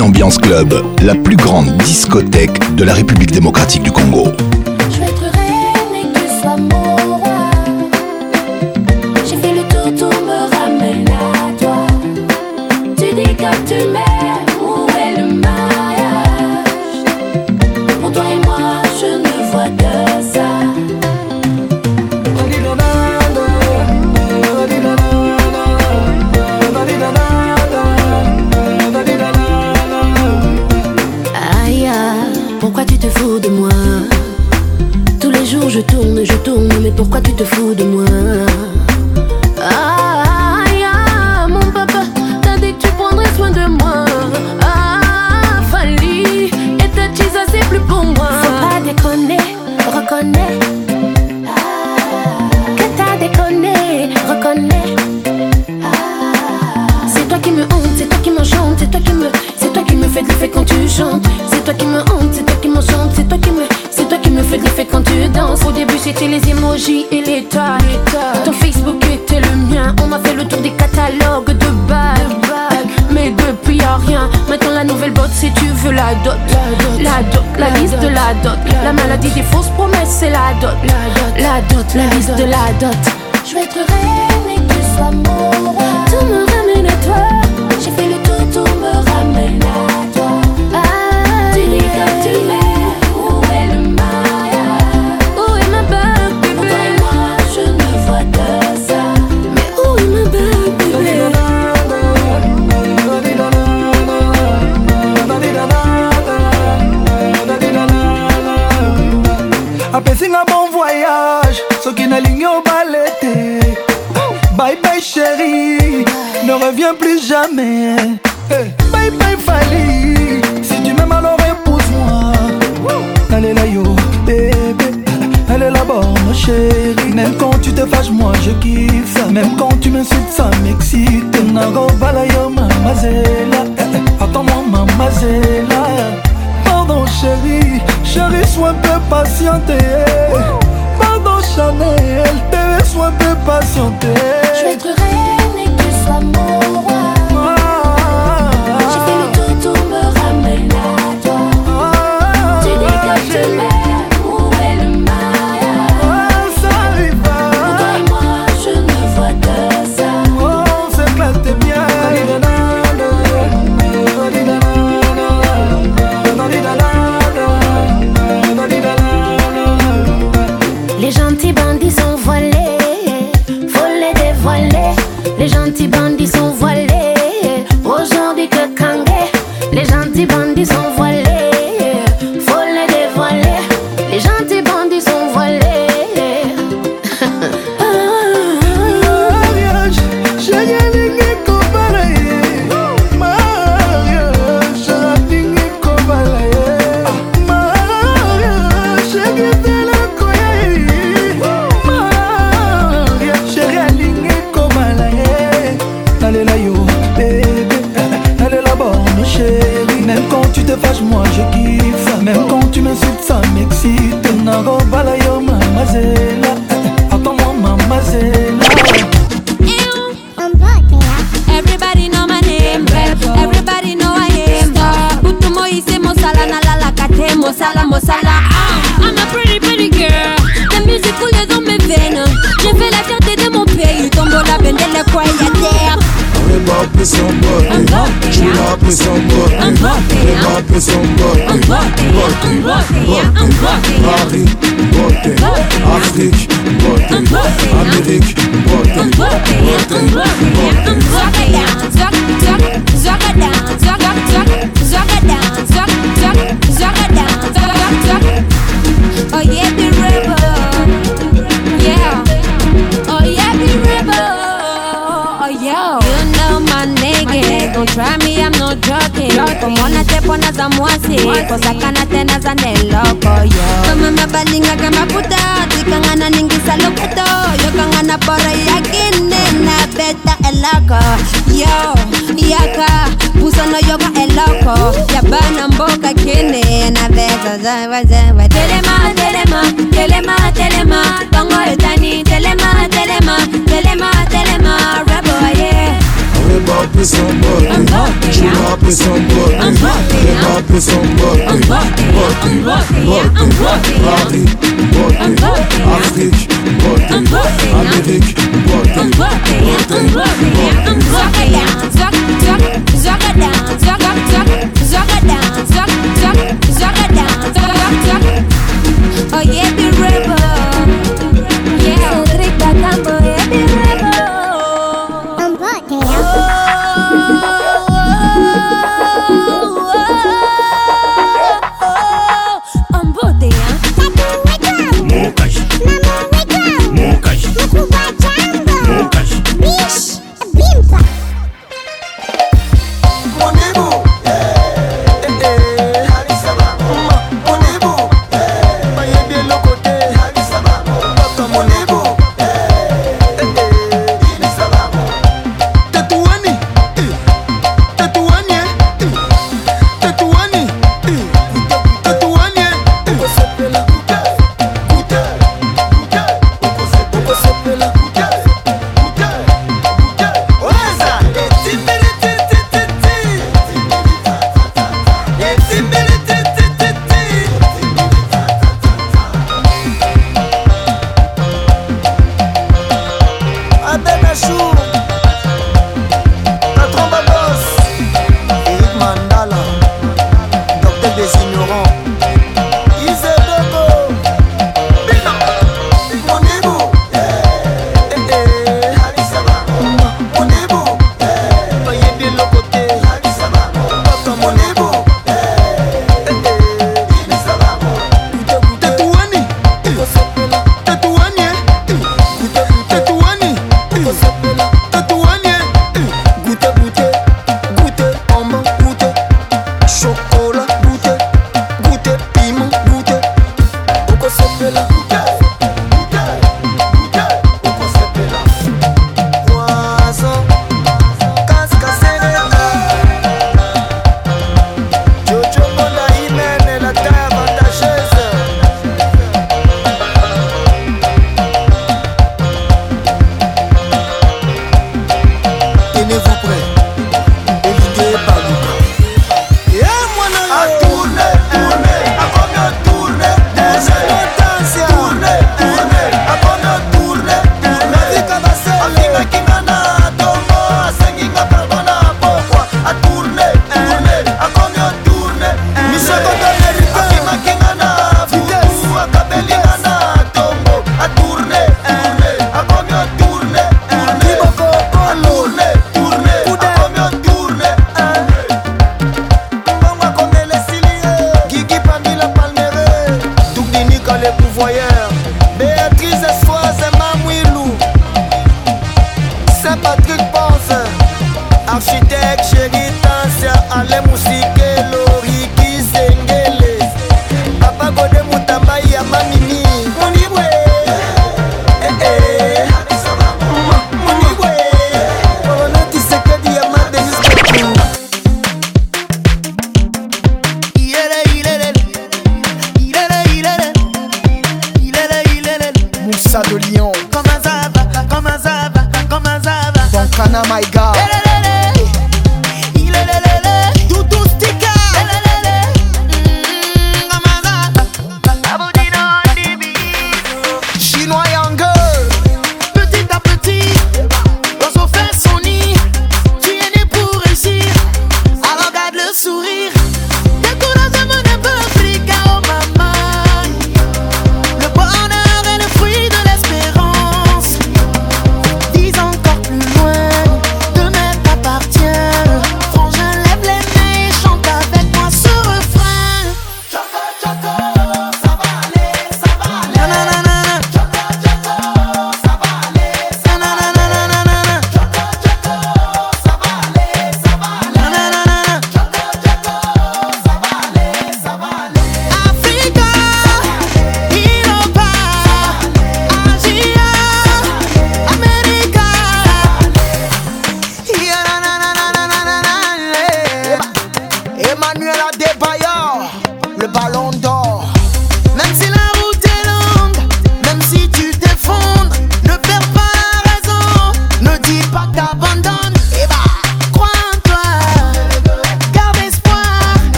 Ambiance 0.00 0.38
Club, 0.38 0.74
la 1.02 1.14
plus 1.14 1.36
grande 1.36 1.76
discothèque 1.78 2.74
de 2.76 2.84
la 2.84 2.94
République 2.94 3.32
démocratique 3.32 3.82
du 3.82 3.90
Congo. 3.92 4.28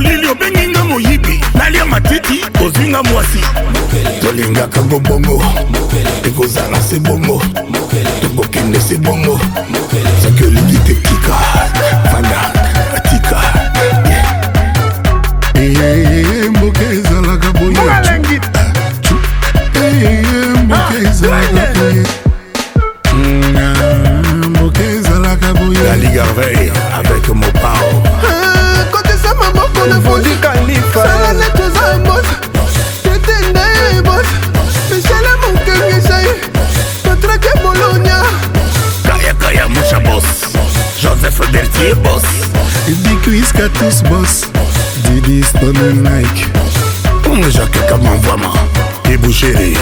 molili 0.00 0.26
obengi 0.28 0.68
nga 0.68 0.84
moyibi 0.84 1.40
nalia 1.54 1.84
matiti 1.86 2.44
ozwi 2.64 2.88
nga 2.88 3.02
mwasi 3.02 3.40
tolingaka 4.20 4.84
ngo 4.84 4.98
bongo 5.00 5.36
ekozala 6.26 6.80
se 6.82 6.96
bongo 7.00 7.42
tokokende 8.22 8.80
se 8.80 8.96
bongo 8.96 9.36
chérie. 49.40 49.72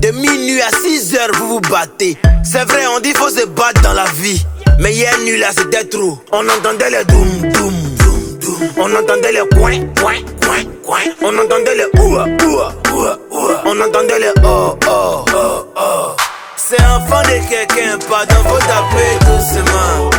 De 0.00 0.10
minuit 0.12 0.62
à 0.62 0.70
6 0.70 1.14
heures, 1.16 1.28
vous 1.34 1.48
vous 1.48 1.60
battez. 1.60 2.16
C'est 2.42 2.64
vrai, 2.64 2.86
on 2.86 3.00
dit 3.00 3.12
faut 3.12 3.28
se 3.28 3.44
battre 3.44 3.82
dans 3.82 3.92
la 3.92 4.06
vie. 4.14 4.40
Mais 4.78 4.94
hier 4.94 5.12
nuit 5.26 5.38
là, 5.38 5.48
c'était 5.54 5.84
trop. 5.84 6.18
On 6.32 6.48
entendait 6.48 6.88
les 6.88 7.04
doum, 7.04 7.28
doum, 7.52 7.72
doum, 8.00 8.38
doum. 8.40 8.68
On 8.78 8.94
entendait 8.94 9.32
les 9.32 9.46
coin, 9.58 9.78
coin, 10.00 10.14
coin, 10.42 10.64
coin. 10.82 11.00
On 11.20 11.36
entendait 11.36 11.74
le 11.76 12.00
oua, 12.00 12.24
oua, 12.46 12.72
oua, 12.94 13.60
On 13.66 13.78
entendait 13.78 14.20
les 14.20 14.32
oh, 14.42 14.74
oh, 14.86 14.88
oh, 14.88 15.28
oh. 15.76 16.16
C'est 16.56 16.80
enfant 16.80 17.20
de 17.24 17.50
quelqu'un, 17.50 17.98
pardon, 18.08 18.40
vos 18.48 18.58
taper 18.58 19.16
doucement. 19.20 20.10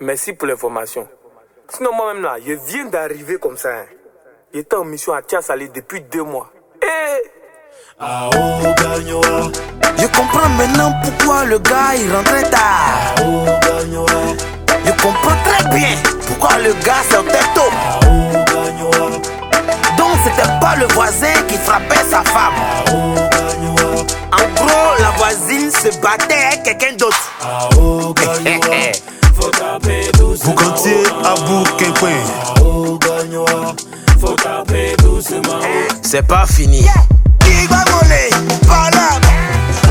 merci 0.00 0.32
pour 0.32 0.48
l'information. 0.48 1.06
Sinon 1.68 1.94
moi-même 1.94 2.22
là, 2.22 2.36
je 2.44 2.52
viens 2.54 2.86
d'arriver 2.86 3.36
comme 3.38 3.56
ça. 3.58 3.68
Hein. 3.70 3.84
J'étais 4.54 4.76
en 4.76 4.84
mission 4.84 5.12
à 5.12 5.22
Tiasali 5.22 5.68
depuis 5.70 6.00
deux 6.02 6.22
mois. 6.22 6.50
Et... 6.82 6.86
Eh, 6.86 7.41
je 9.98 10.06
comprends 10.16 10.48
maintenant 10.48 10.92
pourquoi 11.04 11.44
le 11.44 11.58
gars 11.60 11.92
il 11.96 12.12
rentrait 12.12 12.42
tard. 12.50 13.14
Je 14.84 14.90
comprends 15.02 15.36
très 15.44 15.68
bien 15.78 15.94
pourquoi 16.26 16.58
le 16.58 16.72
gars 16.84 17.02
sortait 17.10 17.38
tôt. 17.54 18.10
Donc 19.96 20.08
c'était 20.24 20.48
pas 20.60 20.74
le 20.76 20.86
voisin 20.94 21.28
qui 21.46 21.54
frappait 21.58 22.04
sa 22.10 22.22
femme. 22.22 22.54
En 22.90 24.64
gros, 24.64 24.92
la 24.98 25.10
voisine 25.12 25.70
se 25.70 25.96
battait 26.00 26.42
avec 26.50 26.62
quelqu'un 26.64 26.96
d'autre. 26.96 27.32
Vous 29.40 30.54
continuez 30.54 31.06
à 31.24 31.34
bout 31.44 31.64
C'est 36.02 36.22
pas 36.26 36.46
fini. 36.46 36.84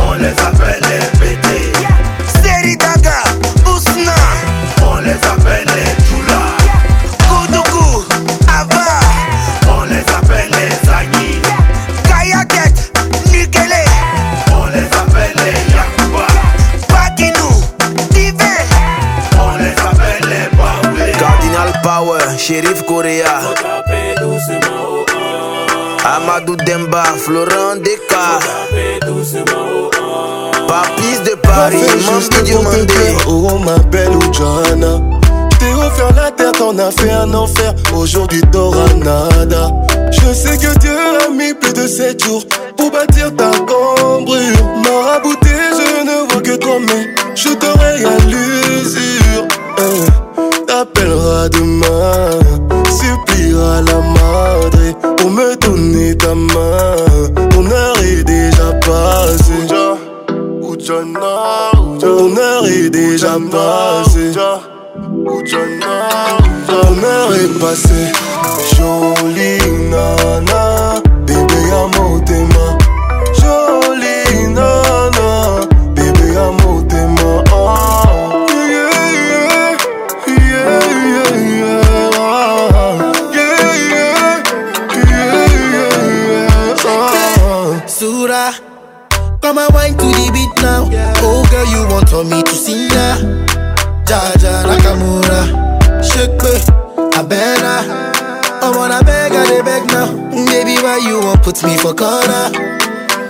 On 0.04 0.14
les 0.18 0.28
appelle 0.28 0.82
les 0.82 1.20
pétés. 1.20 1.72
Seri 2.44 2.76
Daga, 2.76 3.24
On 4.86 4.98
les 4.98 5.14
appelle 5.14 5.68
les 5.68 5.94
Tula. 6.06 6.42
Koudougou, 7.30 8.04
Ava. 8.50 8.82
On 9.70 9.84
les 9.86 10.00
appelle 10.02 10.52
les 10.52 10.90
Agni. 10.90 11.42
Kayaket, 12.04 12.92
Nukele. 13.32 13.86
On 14.52 14.66
les 14.68 14.86
appelle 14.86 15.36
les 15.38 15.74
Yakuba. 15.74 16.28
Patinou, 16.90 17.64
Tivet, 18.14 18.66
On 19.40 19.58
les 19.58 19.72
appelle 19.72 20.30
les 20.30 20.58
Power. 20.58 21.12
Cardinal 21.18 21.72
Power, 21.84 22.38
Shérif 22.38 22.84
Correa. 22.86 23.40
taper 23.56 24.26
Amadou 26.04 26.56
Demba, 26.56 27.04
Florent 27.16 27.80
Descartes. 27.84 28.50
Papis 30.68 31.20
de 31.24 31.36
Paris, 31.38 31.78
m'a 32.08 32.42
demandé? 32.42 33.18
Oh 33.28 33.60
ma 33.60 33.78
belle 33.92 34.10
ou 34.16 34.34
Johanna. 34.34 35.00
T'es 35.60 35.66
offert 35.74 36.16
la 36.16 36.32
terre, 36.32 36.54
t'en 36.54 36.76
as 36.80 36.90
fait 36.92 37.12
un 37.12 37.32
enfer. 37.36 37.76
Aujourd'hui 37.96 38.42
nada 39.04 39.70
Je 40.12 40.34
sais 40.34 40.58
que 40.58 40.76
Dieu 40.80 40.92
a 41.24 41.30
mis 41.30 41.54
plus 41.54 41.74
de 41.74 41.86
7 41.88 42.24
jours 42.24 42.44
pour 42.78 42.90
bâtir 42.92 43.32
ta 43.38 43.52
cambrure. 43.60 44.66
Marabouté, 44.84 45.50
je 45.50 46.04
ne 46.04 46.32
vois 46.34 46.42
que 46.42 46.56
toi, 46.56 46.78
mais 46.82 47.10
je 47.36 47.50
t'aurai 47.50 48.04
à 48.04 48.18
l'usure. 48.26 49.46
Eh, 49.78 50.66
t'appellera 50.66 51.48
T'appelleras 51.50 51.50
demain, 51.50 52.90
suppliera 52.90 53.82
la 53.82 53.94
mort 53.94 54.71
pour 55.18 55.30
me 55.32 55.56
donner 55.58 56.16
ta 56.18 56.34
main. 56.36 57.48
Ton 57.54 57.66
heure 57.66 57.96
est 58.04 58.24
déjà 58.24 58.74
passée. 58.82 59.68
Ton 62.00 62.38
heure 62.38 62.68
est 62.68 62.90
déjà 62.90 63.38
passée. 63.52 64.32
Ton 66.72 67.04
heure 67.04 67.34
est 67.36 67.60
passée. 67.60 68.12
Jolie 68.76 69.90
nana. 69.90 70.91
i 89.52 89.54
my 89.54 89.68
wine 89.76 89.92
to 89.98 90.08
the 90.08 90.32
beat 90.32 90.56
now. 90.64 90.88
Oh 91.20 91.44
girl, 91.52 91.68
you 91.68 91.84
want 91.92 92.14
on 92.14 92.30
me 92.32 92.42
to 92.42 92.56
see 92.56 92.88
ya? 92.88 93.20
Jaja 94.08 94.64
Nakamura, 94.64 95.44
shake 96.00 96.40
me, 96.40 96.56
I 97.20 97.22
better. 97.22 97.82
I'm 98.64 98.78
on 98.80 98.92
a 98.96 99.04
beg, 99.04 99.34
I 99.34 99.44
they 99.52 99.62
beg 99.62 99.88
now. 99.90 100.08
Baby, 100.48 100.82
why 100.82 101.04
you 101.04 101.20
won't 101.20 101.44
put 101.44 101.62
me 101.66 101.76
for 101.76 101.94
corner? 101.94 102.48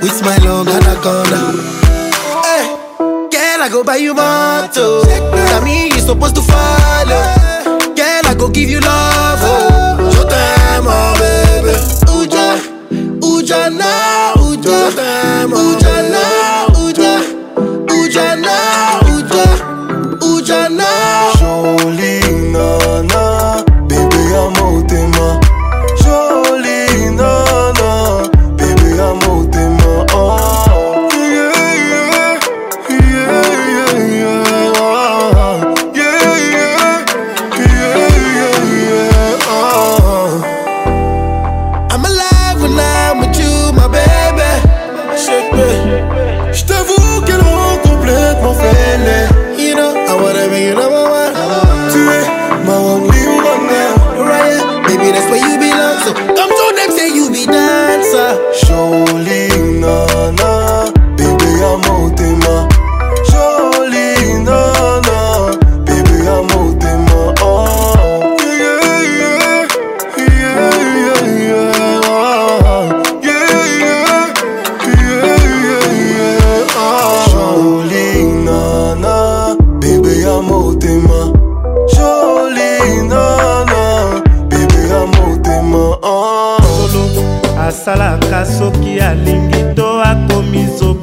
With 0.06 0.22
my 0.22 0.38
long 0.46 0.70
anaconda. 0.70 1.42
Hey, 2.46 2.70
eh, 2.70 3.02
girl, 3.34 3.58
I 3.66 3.70
go 3.72 3.84
buy 3.84 3.96
you 3.96 4.14
motto. 4.14 5.02
Tell 5.04 5.62
me 5.66 5.90
you're 5.90 5.98
supposed 6.06 6.36
to 6.36 6.42
follow. 6.44 7.82
Girl, 7.98 8.22
I 8.30 8.36
go 8.38 8.48
give 8.48 8.70
you 8.70 8.80
love. 8.80 9.40
Oh. 9.42 9.81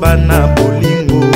baloba 0.08 0.16
na 0.16 0.46
bolingo 0.54 1.26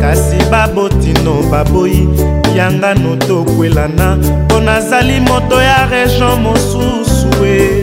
kasi 0.00 0.36
babotino 0.50 1.42
baboyi 1.50 2.08
yanga 2.56 2.94
notokwelana 2.94 4.16
mpo 4.16 4.60
nazali 4.60 5.20
moto 5.20 5.62
ya 5.62 5.86
region 5.86 6.40
mosusu 6.42 7.26
e 7.46 7.82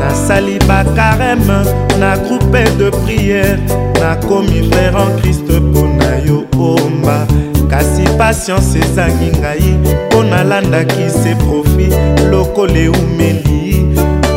nasali 0.00 0.58
bakareme 0.58 1.64
na 2.00 2.16
groupe 2.16 2.64
de 2.78 2.90
priere 2.90 3.58
nakomi 4.00 4.70
frere 4.70 5.00
en 5.02 5.20
kriste 5.22 5.60
mpo 5.60 5.80
na 5.80 6.16
yo 6.26 6.42
omba 6.58 7.26
kasi 7.70 8.02
patience 8.18 8.78
ezangi 8.78 9.30
ngai 9.38 9.76
mpo 10.08 10.22
nalandaki 10.22 11.04
se 11.22 11.34
profi 11.34 11.88
lokola 12.30 12.78
eumeli 12.78 13.86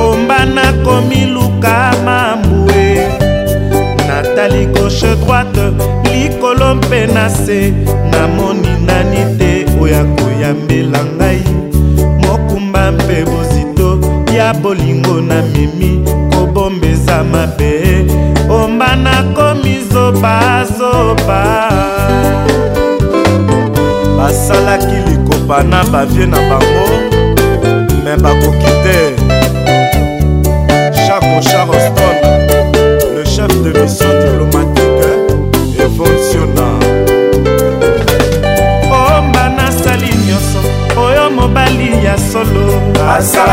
omba 0.10 0.46
nakomi 0.46 1.26
lukama 1.26 2.31
natali 4.42 4.66
gauche 4.74 5.16
droite 5.22 5.70
likolo 6.04 6.76
mpe 6.76 7.08
na 7.08 7.30
se 7.30 7.74
namoni 8.12 8.70
nani 8.88 9.24
te 9.38 9.52
oyo 9.80 9.98
akoyambela 10.02 11.02
ngai 11.18 11.42
mokumba 12.24 12.92
mpe 12.92 13.18
bozito 13.32 13.88
ya 14.38 14.54
bolingo 14.54 15.16
na 15.30 15.38
memi 15.54 15.92
kobombeza 16.34 17.24
mabe 17.32 17.72
omba 18.60 18.96
nakomi 18.96 19.76
zobazoba 19.94 21.42
basalaki 24.18 24.98
likopa 25.08 25.58
na 25.70 25.80
bavie 25.92 26.26
na 26.32 26.38
bango 26.50 26.88
me 28.04 28.14
bakoki 28.24 28.72
te 28.84 29.01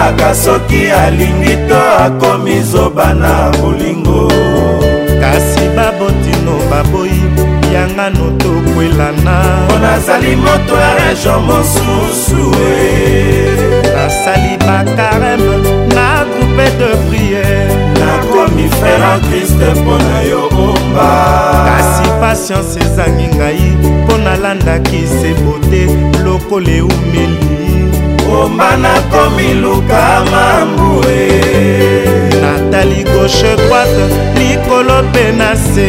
kaka 0.08 0.34
soki 0.34 0.88
alingi 1.04 1.54
to 1.68 1.78
akomi 2.04 2.62
zoba 2.62 3.12
na 3.14 3.50
bolingo 3.60 4.28
kasi 5.22 5.60
babotino 5.76 6.54
baboyi 6.70 7.20
yanga 7.74 8.08
no 8.16 8.30
tokwelana 8.42 9.34
mpo 9.66 9.78
nazali 9.78 10.36
moto 10.36 10.74
ya 10.84 10.94
region 11.04 11.42
mosusu 11.44 12.54
nasali 13.96 14.54
e. 14.54 14.58
bakareme 14.58 15.56
na 15.94 16.24
groupe 16.30 16.66
de 16.78 16.90
priere 17.06 17.68
nakomi 18.00 18.68
frere 18.68 19.08
en 19.14 19.20
kriste 19.28 19.80
mpo 19.80 19.94
na 19.98 20.20
yo 20.30 20.40
omba 20.66 21.10
kasi 21.68 22.08
patience 22.20 22.80
ezangi 22.80 23.28
ngai 23.36 23.62
mpo 24.04 24.16
nalandaki 24.24 25.00
sebote 25.20 25.80
lokola 26.24 26.68
eumeli 26.78 27.57
bomba 28.28 28.76
nakomi 28.76 29.54
luka 29.62 30.24
mambue 30.30 31.20
natali 32.40 33.02
gauche 33.02 33.56
droite 33.56 34.04
likolo 34.38 35.02
mpe 35.02 35.32
na 35.32 35.50
se 35.56 35.88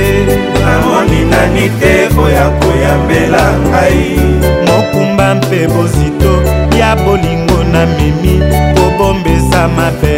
namoni 0.66 1.22
nani 1.32 1.68
te 1.80 1.94
oya 2.24 2.46
koyambela 2.60 3.46
ngai 3.70 4.06
mokumba 4.68 5.28
mpe 5.40 5.60
bozito 5.74 6.32
ya 6.80 6.90
bolingo 7.04 7.60
na 7.74 7.82
memi 7.96 8.36
kobombesa 8.78 9.62
mabe 9.78 10.18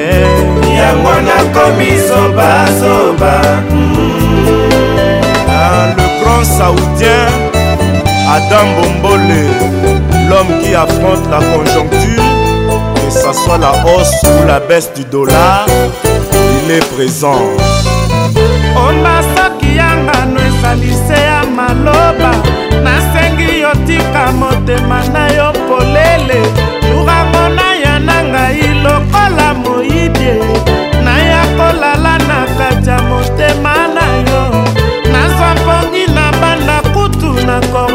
yango 0.79 1.13
nakomi 1.27 1.89
sobasoba 2.07 3.36
mm. 3.71 4.69
ah, 5.49 5.88
le 5.97 6.05
grand 6.19 6.45
saoudien 6.57 7.50
Adam 8.33 8.65
Bombole, 8.79 9.43
l'homme 10.29 10.59
qui 10.63 10.73
affronte 10.73 11.27
la 11.29 11.39
conjoncture, 11.39 12.23
que 12.95 13.09
ce 13.11 13.33
soit 13.43 13.57
la 13.57 13.71
hausse 13.83 14.23
ou 14.23 14.47
la 14.47 14.61
baisse 14.61 14.89
du 14.95 15.03
dollar, 15.03 15.65
il 16.63 16.71
est 16.75 16.93
présent. 16.95 17.41
onda 18.87 19.15
soki 19.35 19.73
yangano 19.75 20.39
esalise 20.47 21.17
ya 21.29 21.41
maloba 21.57 22.31
nasengi 22.83 23.49
yotika 23.63 24.31
motema 24.39 25.01
na 25.13 25.27
yo 25.35 25.47
polele 25.67 26.39
lurangona 26.89 27.67
ya 27.83 27.99
na 27.99 28.23
ngai 28.23 28.75
lokola 28.83 29.47
moyidie 29.61 30.39
naya 31.03 31.43
kolala 31.57 32.13
na 32.27 32.45
kati 32.57 32.89
ya 32.89 32.97
motema 33.09 33.75
na 33.95 34.07
yo 34.25 34.41
nazwa 35.11 35.51
mpongi 35.57 36.03
na 36.15 36.31
banda 36.41 36.77
kutu 36.93 37.33
na 37.47 37.59
kor 37.73 37.90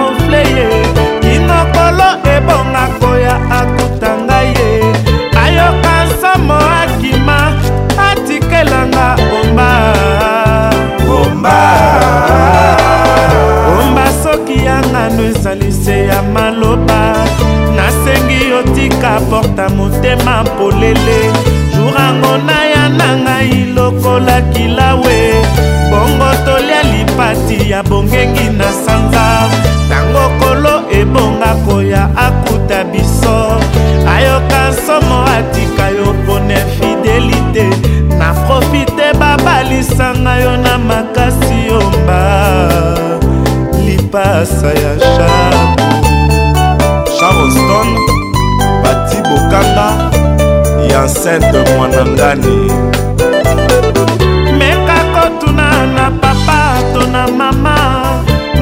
ngano 14.82 15.22
ezali 15.24 15.72
se 15.72 16.06
ya 16.06 16.22
maloba 16.22 17.14
nasengi 17.76 18.52
otika 18.52 19.20
porta 19.30 19.68
motema 19.68 20.44
polele 20.58 21.18
jurango 21.74 22.36
naya 22.46 22.88
na 22.88 23.08
ngai 23.24 23.72
lokola 23.76 24.40
kilawe 24.52 25.18
bongo 25.90 26.30
tolia 26.44 26.82
lipati 26.82 27.70
ya 27.70 27.82
bongengi 27.82 28.48
na 28.58 28.68
sanza 28.84 29.24
ntango 29.86 30.24
kolo 30.40 30.74
ebonga 31.00 31.52
koya 31.66 32.02
akuta 32.26 32.84
biso 32.92 33.38
ayoka 34.14 34.60
nsomo 34.70 35.16
atika 35.36 35.86
yo 35.96 36.08
pone 36.26 36.58
fidelite 36.76 37.66
na 38.18 38.28
profite 38.44 39.06
babalisanga 39.20 40.34
yo 40.42 40.56
na 40.56 40.78
makasi 40.78 41.45
pasa 44.16 44.68
ya 44.82 44.96
shar 44.96 45.76
charleston 47.18 47.88
bati 48.82 49.18
bokanga 49.28 49.88
ya 50.92 51.04
sente 51.08 51.60
mwanangani 51.76 52.72
meka 54.58 54.98
kotuna 55.14 55.68
na 55.92 56.06
papa 56.16 56.80
to 56.96 57.04
na 57.12 57.28
mama 57.28 57.76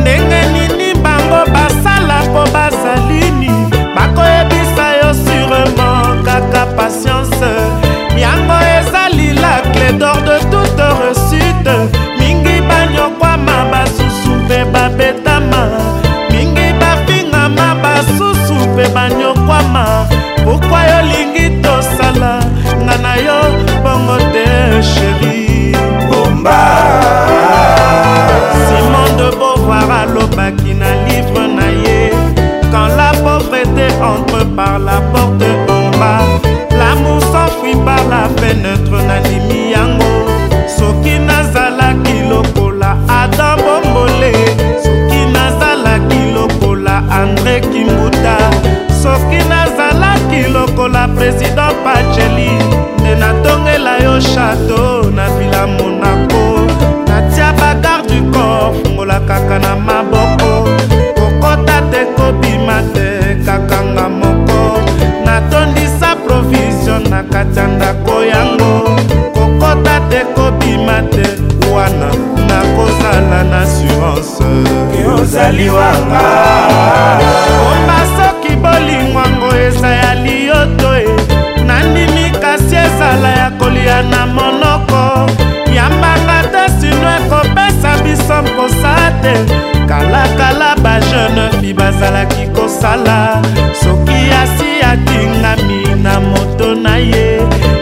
ndenge 0.00 0.40
nini 0.54 0.90
bango 0.98 1.46
basala 1.54 2.22
mpo 2.34 2.42
bazalini 2.52 3.50
bakoyebisa 3.94 4.86
yo 4.98 5.10
surement 5.22 6.18
kaka 6.26 6.66
patience 6.74 7.46
yango 8.18 8.54
eza 8.78 9.06
lila 9.14 9.60
clé 9.72 9.88
dor 9.98 10.16
de 10.26 10.36
tout 10.50 10.63
président 51.44 51.74
pacheli 51.84 52.52
nde 53.02 53.12
natongela 53.20 53.98
yo 54.02 54.18
chateau 54.20 55.10
na 55.12 55.28
vila 55.36 55.66
monako 55.66 56.64
natia 57.06 57.52
bagar 57.58 58.00
du 58.08 58.20
corps 58.32 58.72
fungola 58.82 59.20
kaka 59.28 59.58
na 59.58 59.76
maboko 59.76 60.50
kokota 61.16 61.78
te 61.90 62.00
kobima 62.16 62.78
te 62.94 63.36
kakanga 63.46 64.08
moko 64.08 64.80
natondisa 65.24 66.16
provision 66.24 67.02
na 67.10 67.20
kati 67.32 67.58
ya 67.58 67.66
ndako 67.66 68.24
yango 68.24 68.74
kokota 69.36 70.00
te 70.10 70.20
kobima 70.34 71.02
te 71.12 71.26
wana 71.74 72.08
nakozala 72.48 73.44
na 73.50 73.60
assurance 73.60 74.40
ozali 75.14 75.68
wanga 75.68 76.24
omba 77.66 77.98
soki 78.16 78.56
bolingwango 78.56 79.50
ezaya 79.68 80.03
koya 83.94 84.02
na 84.10 84.26
monoko 84.26 85.26
yambaka 85.74 86.48
te 86.52 86.68
sino 86.80 87.08
ekopesa 87.18 87.96
biso 88.02 88.42
mposa 88.42 88.96
te 89.22 89.34
kalakala 89.88 90.74
bajeune 90.82 91.48
fi 91.60 91.72
bazalaki 91.74 92.46
kosala 92.54 93.42
soki 93.82 94.20
asi 94.40 94.82
atingami 94.90 96.02
na 96.02 96.20
moto 96.20 96.74
na 96.74 96.96
ye 96.96 97.36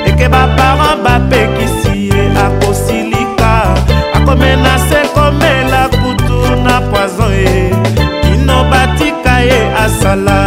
eke 0.07 0.29
baparan 0.29 0.99
bapekisi 1.05 2.09
ye 2.13 2.25
akosilika 2.45 3.55
akomenase 4.17 5.01
komela 5.15 5.89
kutu 5.97 6.39
na 6.65 6.77
poizon 6.91 7.33
ye 7.33 7.71
kino 8.23 8.57
batika 8.71 9.35
ye 9.49 9.61
asala 9.85 10.41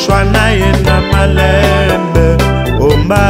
shwa 0.00 0.22
na 0.32 0.46
ye 0.58 0.72
na 0.84 0.96
malembe 1.12 2.26
omba 2.88 3.22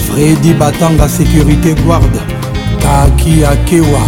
Freddy 0.08 0.54
Batanga, 0.54 1.08
sécurité 1.08 1.76
guard, 1.86 2.02
Kaki 2.84 3.44
Akewa. 3.44 4.06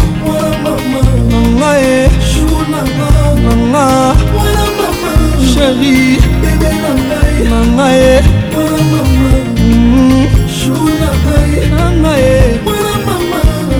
Chérie, 5.53 6.17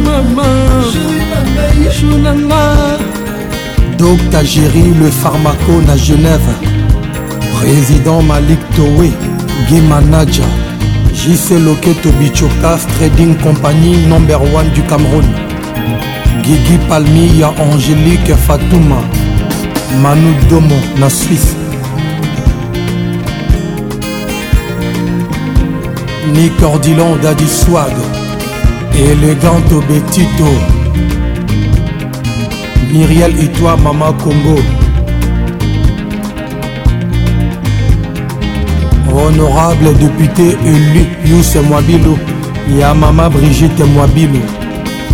Maman, 0.03 0.43
chouchou 2.04 2.18
nanga 2.20 2.97
docta 3.97 4.43
géri 4.43 4.91
le 5.01 5.10
pharmaco 5.10 5.82
na 5.88 5.95
genève 5.97 6.51
président 7.62 8.22
malik 8.22 8.60
towe 8.76 9.10
guimanaja 9.68 10.43
jc 11.14 11.54
loketo 11.66 12.10
bichokaf 12.20 12.86
trading 12.97 13.36
compagnie 13.43 13.97
number 14.08 14.38
1 14.41 14.74
du 14.76 14.82
cameroun 14.84 15.26
gigi 16.43 16.78
palmi 16.89 17.39
ya 17.39 17.47
angélique 17.60 18.36
fatouma 18.47 18.99
manu 20.01 20.34
domo 20.49 20.76
na 20.99 21.10
suisse 21.10 21.56
nick 26.34 26.54
ordilon 26.74 27.16
dadiswad 27.22 27.95
élégante 28.95 29.72
obetito 29.76 30.49
Myriel 32.92 33.34
et 33.40 33.48
toi, 33.50 33.78
Maman 33.78 34.14
Congo. 34.14 34.60
Honorable 39.16 39.94
député 40.00 40.58
Ulu 40.66 41.06
Yousse 41.26 41.56
Mwabilou, 41.70 42.18
Yamama 42.68 43.12
Maman 43.12 43.30
Brigitte 43.30 43.80
Mwabilou, 43.80 44.40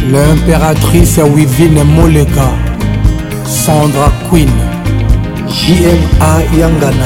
l'impératrice 0.09 1.19
Wivine 1.35 1.83
Moleka, 1.83 2.49
Sandra 3.45 4.11
Queen, 4.31 4.49
JMA 5.47 6.57
Yangana 6.57 7.05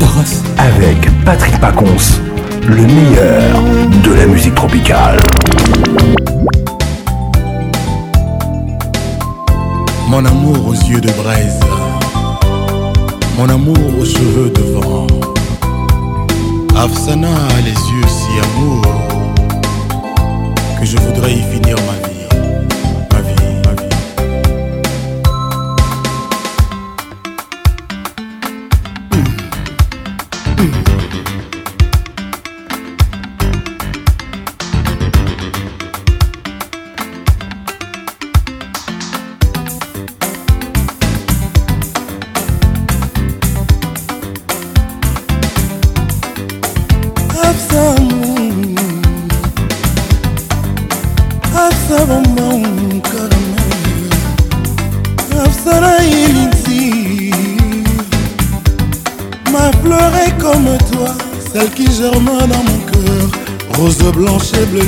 Dros 0.00 0.42
Avec 0.58 1.08
Patrick 1.24 1.58
Pacons, 1.60 2.18
le 2.66 2.82
meilleur 2.82 3.62
de 4.04 4.12
la 4.14 4.26
musique 4.26 4.54
tropicale. 4.56 5.16
Mon 10.12 10.26
amour 10.26 10.66
aux 10.68 10.74
yeux 10.74 11.00
de 11.00 11.10
braise, 11.12 11.58
mon 13.38 13.48
amour 13.48 13.78
aux 13.98 14.04
cheveux 14.04 14.50
de 14.50 14.60
vent. 14.60 15.06
Afsana 16.76 17.28
a 17.28 17.60
les 17.64 17.70
yeux 17.70 18.08
si 18.08 18.30
amour 18.58 18.82
que 20.78 20.84
je 20.84 20.98
voudrais 20.98 21.32
y 21.32 21.40
finir 21.54 21.76
ma 21.76 22.08
vie. 22.08 22.11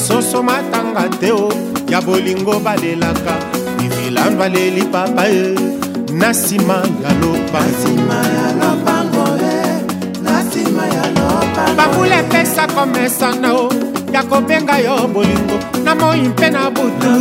basoso 0.08 0.40
matanga 0.42 1.10
te 1.20 1.32
o 1.34 1.50
ya 1.92 2.00
bolingo 2.00 2.60
balelaka 2.66 3.34
mivilandu 3.82 4.44
aleli 4.46 4.84
papa 4.94 5.24
ye 5.26 5.46
na 6.20 6.30
nsima 6.32 6.74
ya 7.04 7.12
lopango 7.20 9.26
bambula 11.78 12.18
epesa 12.24 12.64
komesana 12.68 13.50
o 13.64 13.66
ya 14.14 14.22
kobenga 14.24 14.76
yo 14.86 14.96
bolingo 15.14 15.58
na 15.84 15.92
moi 15.96 16.22
mpe 16.22 16.48
na 16.56 16.64
butu 16.70 17.14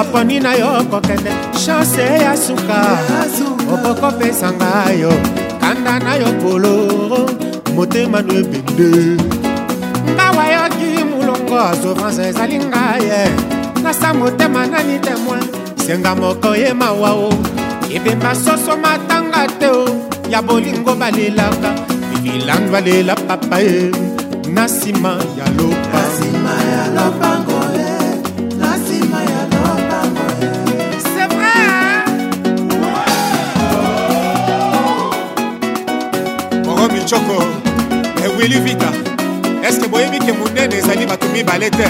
oponi 0.00 0.36
na 0.40 0.52
yo 0.54 0.68
kokende 0.90 1.32
chanse 1.64 2.02
ya 2.26 2.36
suka 2.36 2.78
okokopesanga 3.74 4.70
yo 5.02 5.12
kanda 5.60 5.98
na 5.98 6.12
yo 6.14 6.28
kolo 6.42 6.74
motema 7.74 8.18
no 8.22 8.32
ebende 8.40 9.31
rose 11.54 11.84
orange 11.90 12.22
ezali 12.28 12.56
ngai 12.68 13.04
nasa 13.84 14.08
motema 14.18 14.62
nani 14.72 14.96
temoin 15.06 15.44
senga 15.84 16.12
moko 16.20 16.50
ye 16.60 16.68
mawa 16.80 17.10
o 17.28 17.30
ebemba 17.96 18.30
soso 18.44 18.72
matanga 18.84 19.42
te 19.58 19.66
o 19.66 19.84
ya 20.32 20.40
bolingo 20.48 20.92
balelaka 21.00 21.70
evilandu 22.14 22.68
balela 22.74 23.14
papa 23.26 23.56
ye 23.66 23.80
na 24.54 24.62
nsima 24.68 25.10
ya 25.38 25.46
lopango 25.56 27.52
Romi 36.78 36.98
Choco, 37.06 37.38
Willy 38.36 38.58
Vita. 38.64 39.01
eske 39.68 39.88
boyebi 39.92 40.18
ke 40.18 40.32
monene 40.38 40.76
ezali 40.78 41.04
bato 41.10 41.26
mibale 41.34 41.68
te 41.76 41.86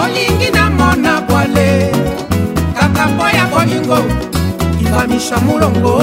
olingi 0.00 0.48
namona 0.56 1.14
bwale 1.28 1.70
kaka 2.78 3.06
mpo 3.12 3.26
ya 3.36 3.44
bolingo 3.52 3.98
ifamisha 4.82 5.36
molongo 5.46 5.94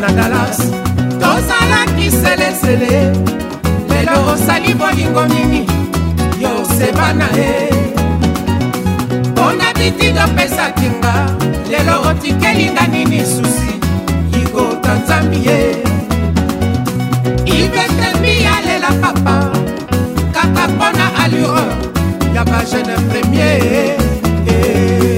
na 0.00 0.08
dalas 0.18 0.58
tozalaki 1.20 2.10
selesele 2.20 2.98
lelo 3.90 4.16
osali 4.32 4.74
bolingo 4.74 5.22
mingi 5.34 5.62
yoseba 6.42 7.12
na 7.20 7.28
ye 7.38 7.52
mpona 9.30 9.66
bitindo 9.78 10.24
pesakinga 10.36 11.12
lelo 11.70 11.94
otikeli 12.10 12.66
nga 12.70 12.84
nini 12.92 13.20
susi 13.34 13.87
kota 14.66 14.90
nzambi 15.00 15.38
ye 15.48 15.58
ivetembi 17.56 18.32
alela 18.54 18.90
papa 19.02 19.34
kaka 20.36 20.62
mpo 20.72 20.88
na 20.98 21.06
allure 21.22 21.68
ya 22.34 22.42
bajene 22.50 22.94
premier 23.08 23.64
eh, 24.50 24.50
eh. 24.50 25.17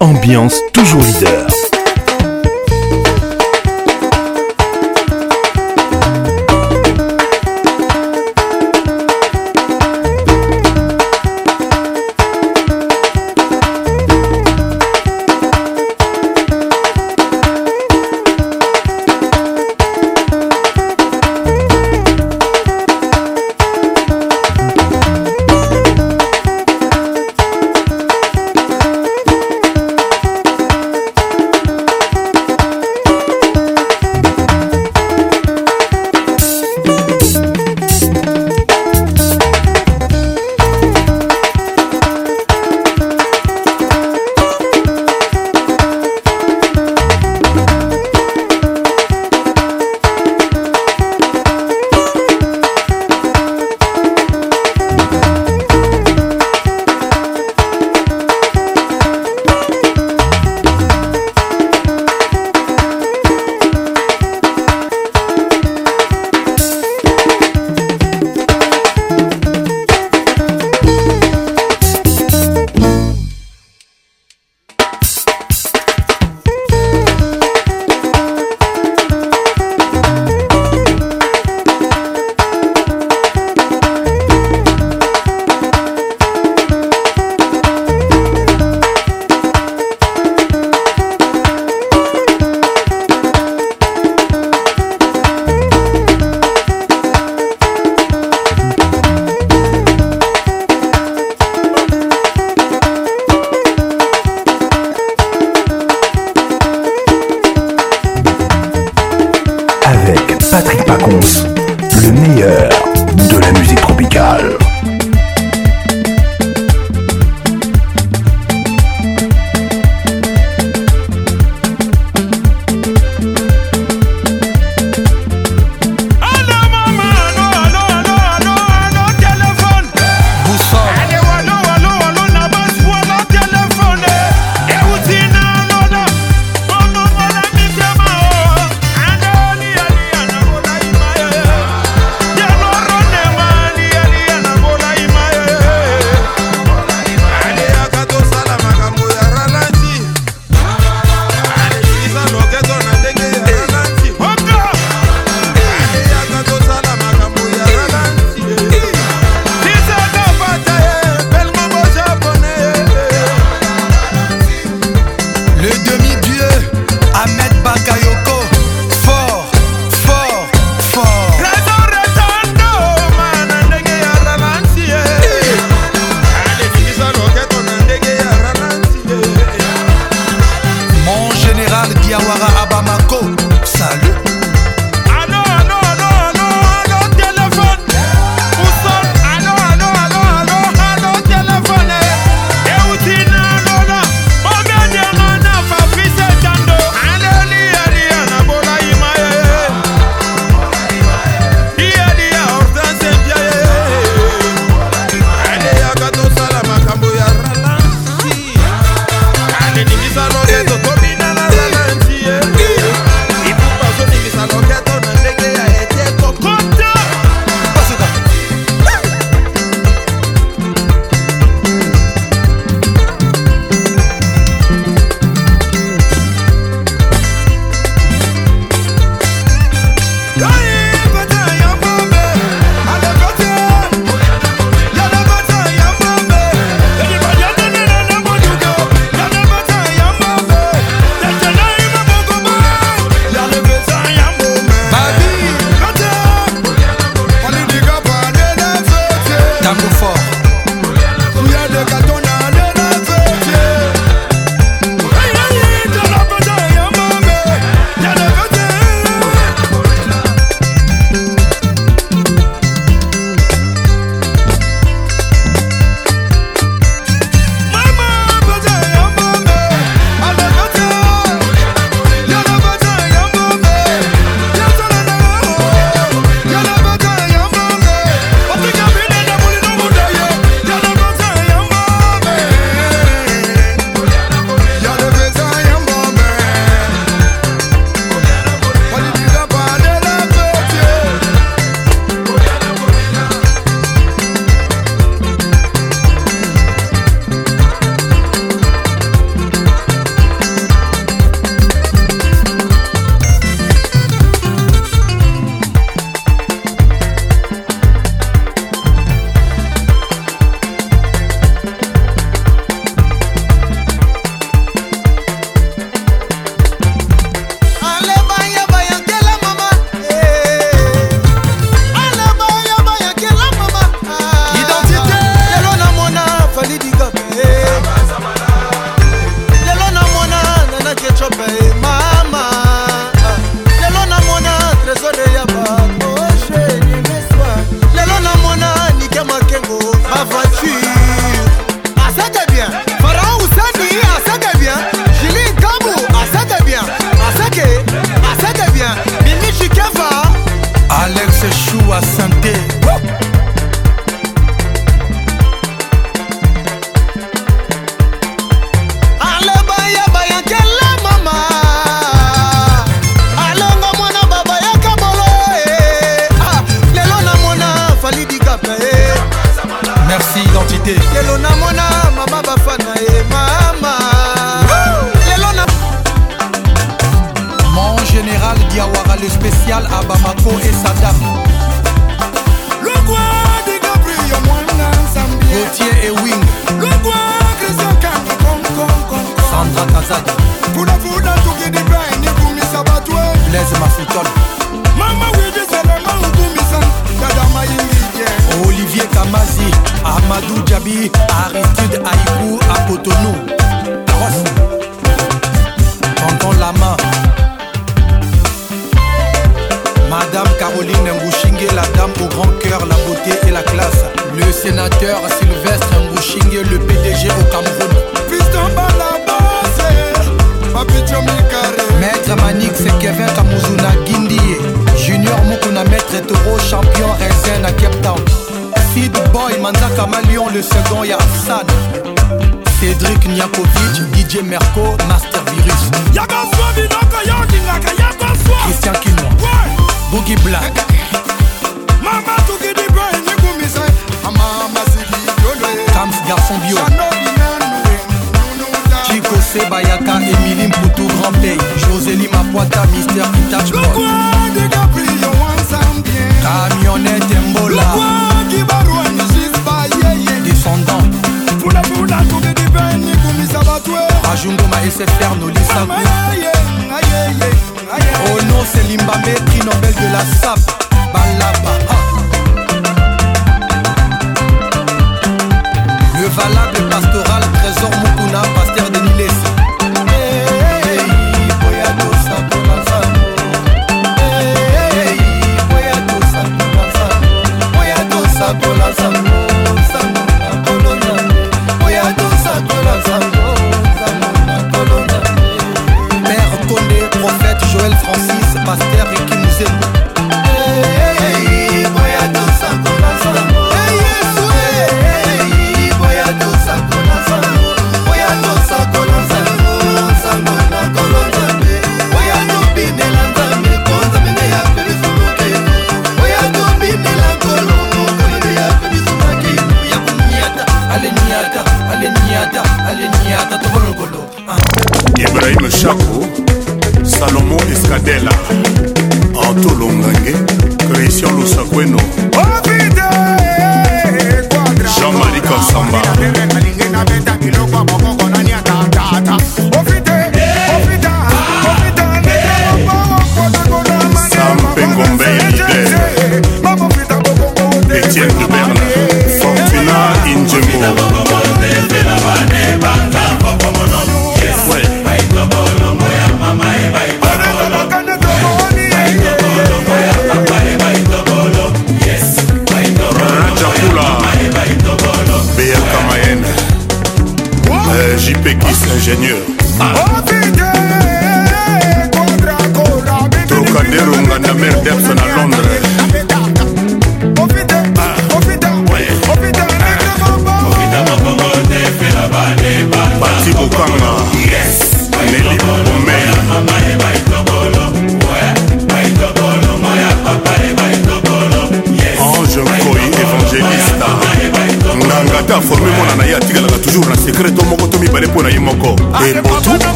ambiance 0.00 0.54
toujours 0.72 1.02
leader. 1.20 1.53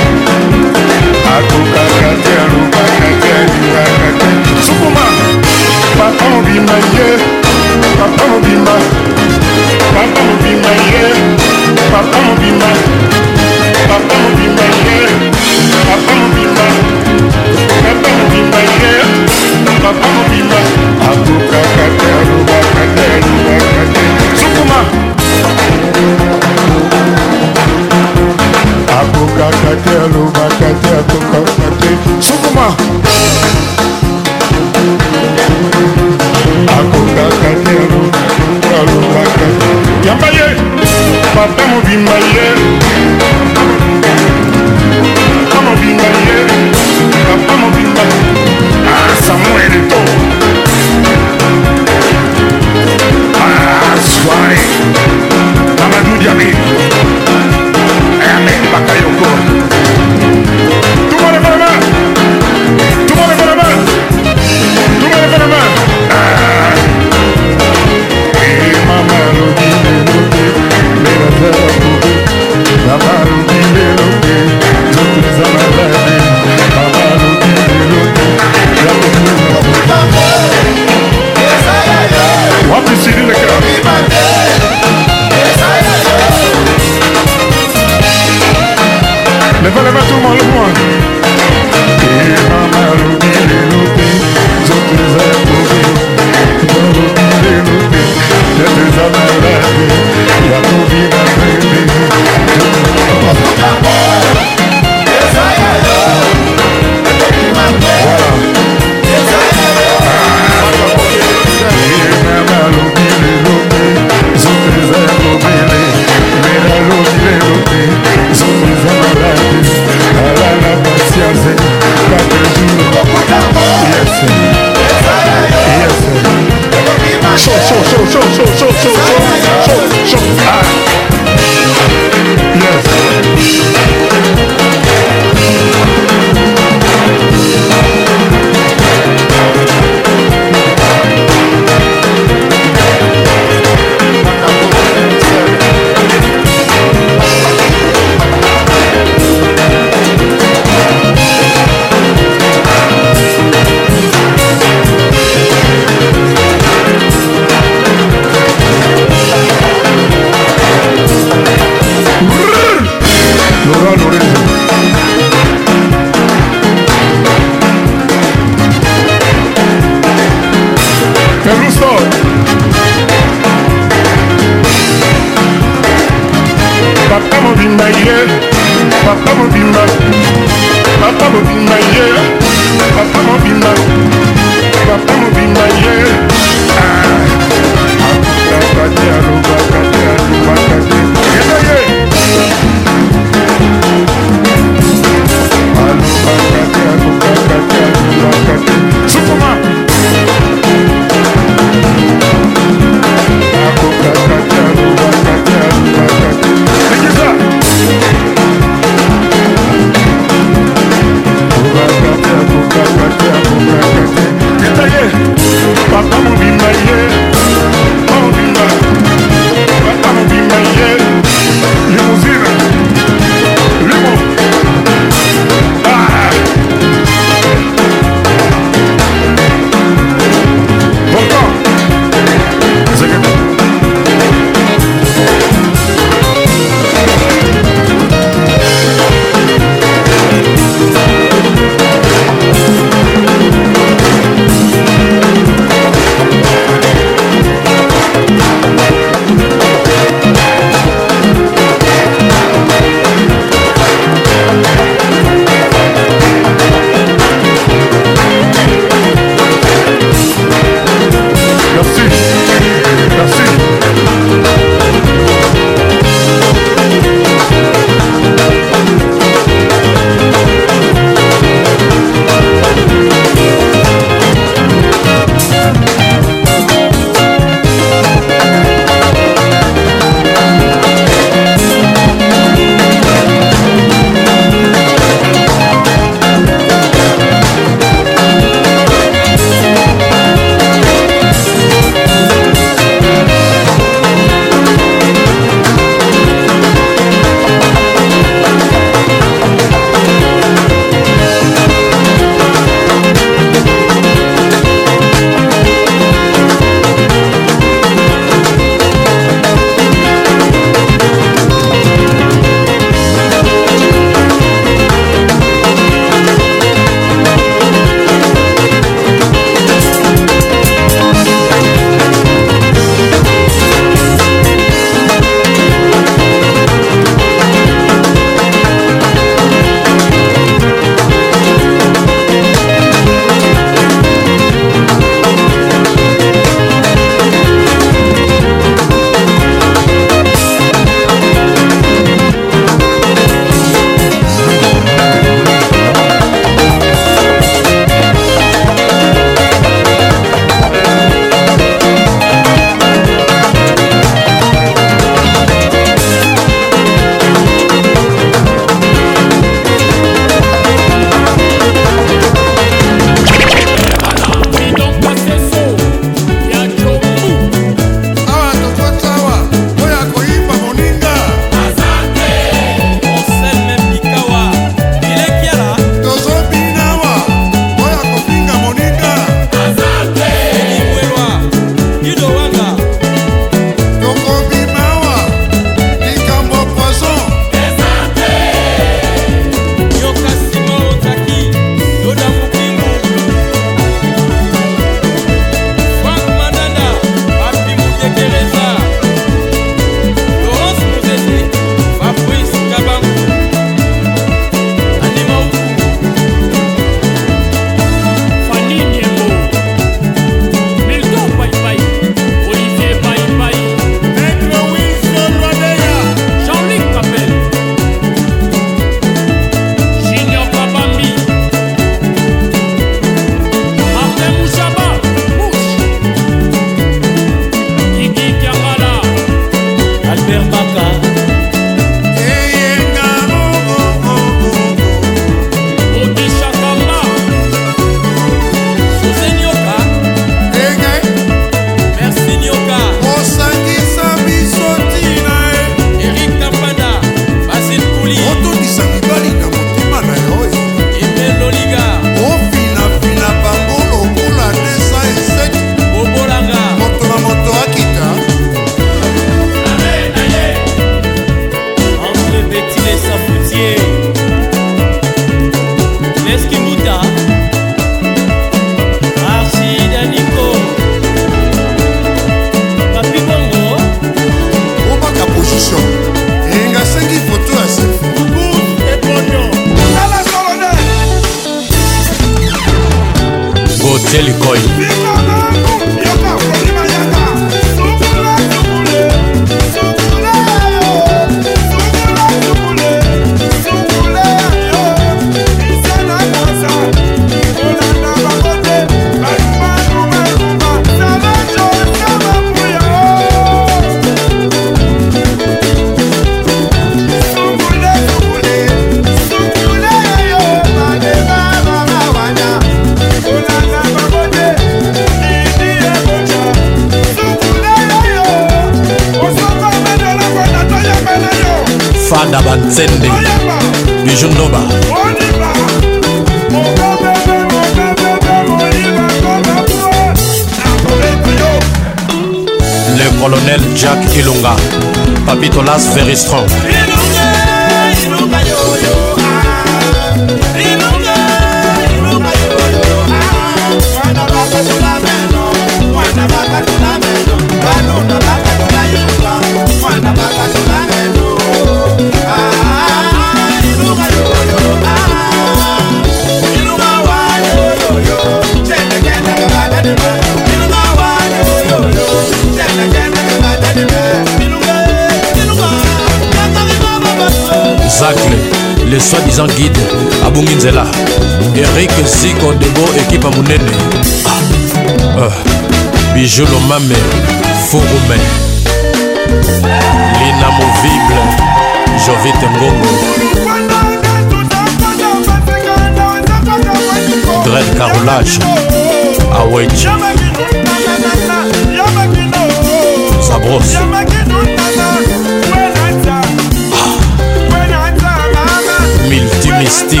Multimystique, 599.08 600.00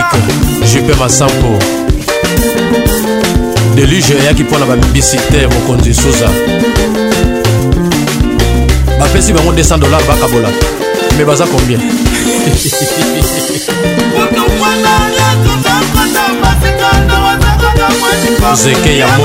Jupe 0.66 0.94
Massambo. 0.98 1.58
Deluge 3.76 4.14
eyaki 4.22 4.42
mpona 4.42 4.66
bamibisite 4.66 5.46
mokonzi 5.52 5.94
suza 5.94 6.28
bapesi 9.00 9.32
bango 9.32 9.52
200 9.52 9.78
dollars 9.78 10.04
bakabola 10.06 10.48
me 11.18 11.24
baza 11.24 11.46
combien 11.46 11.80
zeke 18.54 18.98
yamo 18.98 19.24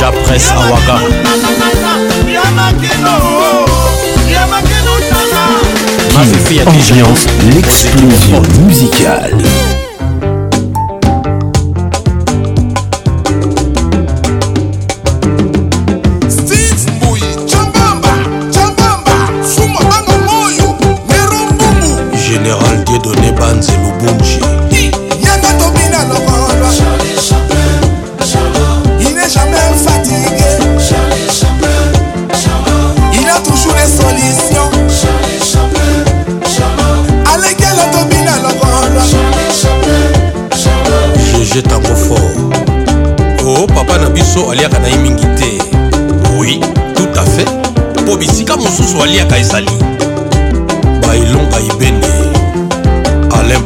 japresse 0.00 0.52
awaka 0.52 1.00
Ambiance, 6.86 7.28
l'explosion 7.52 8.42
musicale. 8.60 9.63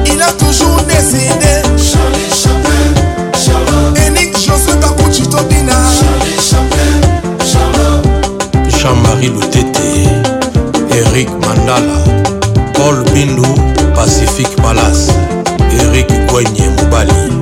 Il 0.05 0.21
a 0.21 0.31
toujours 0.33 0.77
décidé. 0.83 1.61
Enick 4.07 4.33
Joseph 4.35 4.79
Kakuchi 4.79 5.23
Tobina. 5.23 5.75
Jean-Marie 8.77 9.29
Loutete. 9.29 9.81
Eric 10.91 11.29
Mandala. 11.39 11.97
Paul 12.73 13.03
Bindu, 13.13 13.47
Pacifique 13.95 14.55
Palace. 14.61 15.09
Eric 15.79 16.09
Gwenye 16.27 16.69
Moubali. 16.77 17.40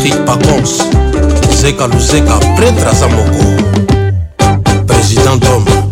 patrik 0.00 0.24
pacons 0.24 0.72
zeka 1.60 1.84
luzeka 1.92 2.40
pretre 2.56 2.88
aza 2.88 3.04
moko 3.12 3.44
président 4.88 5.36
dome 5.36 5.89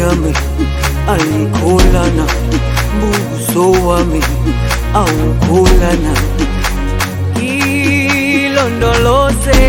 yami 0.00 0.30
ayikholana 1.12 2.24
buso 3.00 3.64
wami 3.86 4.20
awukholana 5.00 6.12
ngilondoloze 7.32 9.64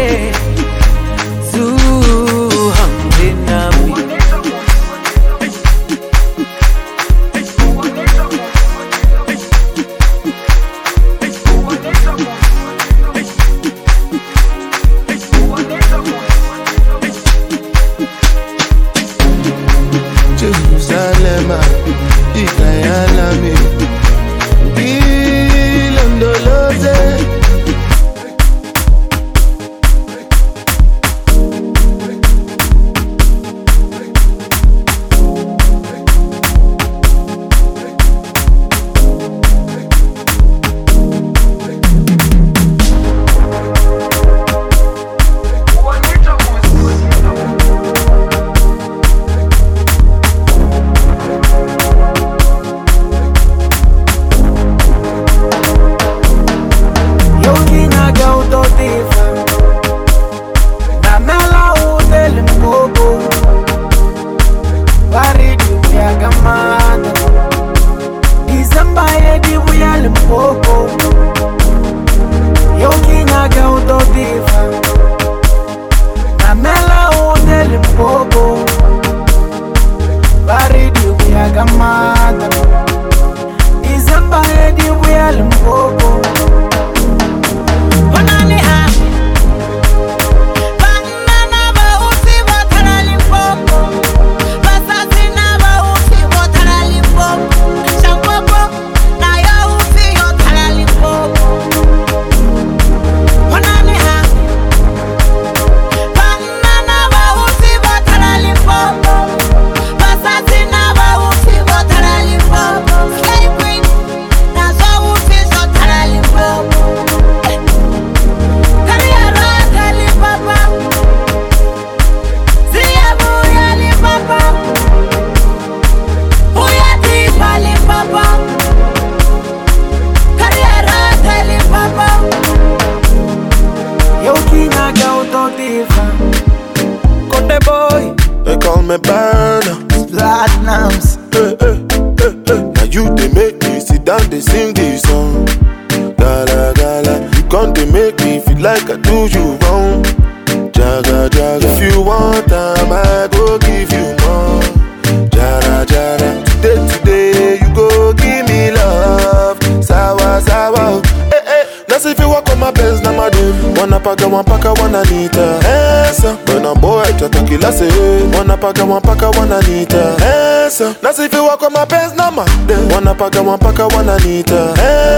wanapaga 173.38 173.44
mapaka 173.52 173.86
wananiita 173.98 174.68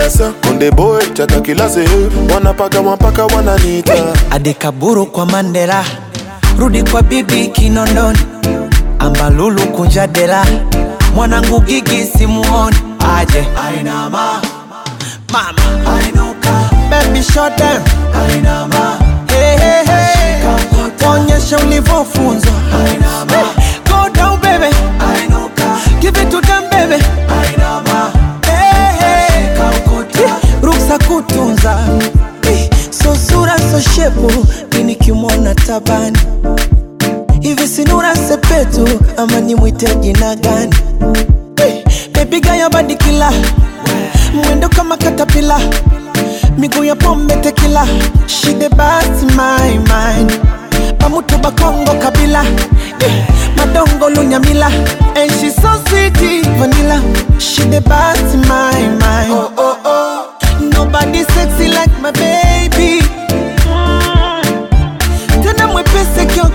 Esa 0.06 0.32
Konde 0.42 0.72
boy 0.72 1.02
chaka 1.14 1.42
kilaze 1.42 1.86
wanapaga 2.34 2.84
mapaka 2.84 3.26
wananiita 3.26 3.94
Adekaburu 4.32 5.06
kwa 5.06 5.26
Mandela 5.26 5.84
Rudi 6.60 6.84
kwa 6.84 7.02
bibi 7.02 7.48
Kinondoni 7.48 8.20
Ambalulu 9.00 9.62
kunja 9.62 10.08
dela 10.08 10.46
Mwanangu 11.16 11.62
gigi 11.62 12.06
simuoni 12.18 12.76
Aje 13.18 13.48
Ainama 13.70 14.42
Mama 15.34 15.52
Ainuka 15.98 16.70
Baby 16.90 17.24
short 17.24 17.58
down 17.58 17.82
Ainama 18.30 18.98
Hey 19.28 19.58
hey 19.58 19.84
hey 19.86 20.12
Onyesha 21.10 21.58
ulivyofunza 21.60 22.51
shepu 33.82 34.30
mini 34.74 34.96
kimwona 34.96 35.56
tabani 35.56 36.18
hivi 37.42 37.68
sinura 37.68 38.16
sepetu 38.16 38.88
ama 39.18 39.40
nimwite 39.40 39.96
jina 39.96 40.36
gani 40.36 40.76
hey, 41.56 42.58
mwendo 44.34 44.70
kama 44.70 44.98
katapila 44.98 45.60
miguu 46.58 46.84
ya 46.84 46.96
pombe 46.96 47.36
tekila 47.36 47.88
shide 48.26 48.70
basi 48.70 49.26
my 49.26 50.26
pamutuba 50.98 51.52
kongo 51.52 51.92
kabila 51.94 52.46
madongo 53.56 54.10
lunyamila 54.10 54.68
and 55.22 55.32
she 55.40 55.52
so 55.52 55.82
sweet 55.90 56.18
vanilla 56.60 57.02
oh 59.32 59.52
oh 59.58 59.78
oh 59.86 60.24
nobody 60.62 61.24
sexy 61.24 61.68
like 61.68 62.02
my 62.02 62.12
baby 62.12 62.51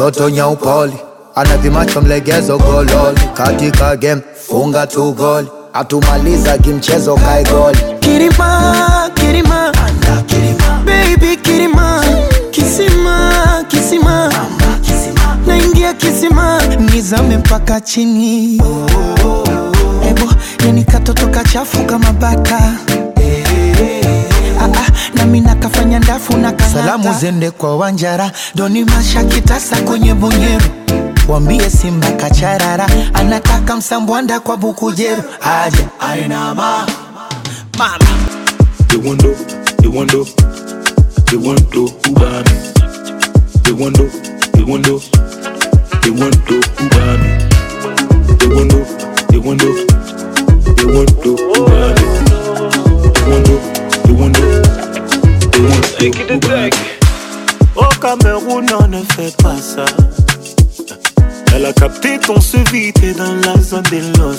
mtoto 0.00 0.30
nyaupoli 0.30 0.92
anapimacho 1.34 2.00
mlegezo 2.00 2.58
gololi 2.58 3.20
katika 3.34 3.96
game 3.96 4.20
funga 4.48 4.86
tu 4.86 5.12
goli 5.12 5.48
atumaliza 5.72 6.58
kimchezo 6.58 7.14
kae 7.16 7.44
goli 7.44 7.78
kirima, 8.00 9.10
kirima. 9.14 9.72
kisima 12.50 13.64
kisima, 13.68 14.32
Anda, 15.46 16.76
nizame 16.92 17.36
mpaka 17.38 17.80
chini 17.80 18.60
oh, 18.62 18.64
oh, 19.26 19.30
oh, 19.30 19.44
oh. 19.44 20.08
Ebo 20.08 20.32
yani 20.66 20.84
katoto 20.84 21.26
kachafu 21.28 21.84
kama 21.84 22.09
salamu 26.96 27.14
zende 27.18 27.50
kwa 27.50 27.76
Wanjara, 27.76 28.30
Doni 28.54 28.84
mashakitasa 28.84 29.34
kitasa 29.40 29.76
kwenye 29.82 30.14
Bunyeru, 30.14 30.66
wambie 31.28 31.70
Simba 31.70 32.10
kacharara, 32.12 32.86
anataka 33.14 33.76
msambwanda 33.76 34.40
kwa 34.40 34.56
Bukujeru, 34.56 35.22
aje 35.40 35.86
ainama 36.12 36.86
mama 37.78 37.98
Iwondo, 38.94 39.34
Iwondo, 39.82 40.26
Iwondo 41.32 41.88
ubami 42.10 42.50
Iwondo, 43.68 44.10
Iwondo, 44.58 45.02
Iwondo 46.08 46.59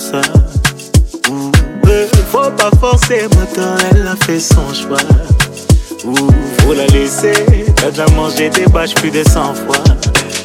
ça. 0.01 0.21
faut 2.31 2.49
pas 2.57 2.71
forcer, 2.79 3.21
maintenant 3.39 3.75
elle 3.93 4.07
a 4.07 4.15
fait 4.25 4.39
son 4.39 4.67
choix. 4.73 4.99
faut 6.63 6.73
la 6.73 6.87
laisser, 6.87 7.31
elle 7.85 8.01
a 8.01 8.05
mangé 8.15 8.49
des 8.49 8.65
bâches 8.65 8.95
plus 8.95 9.11
de 9.11 9.23
100 9.23 9.53
fois. 9.55 9.77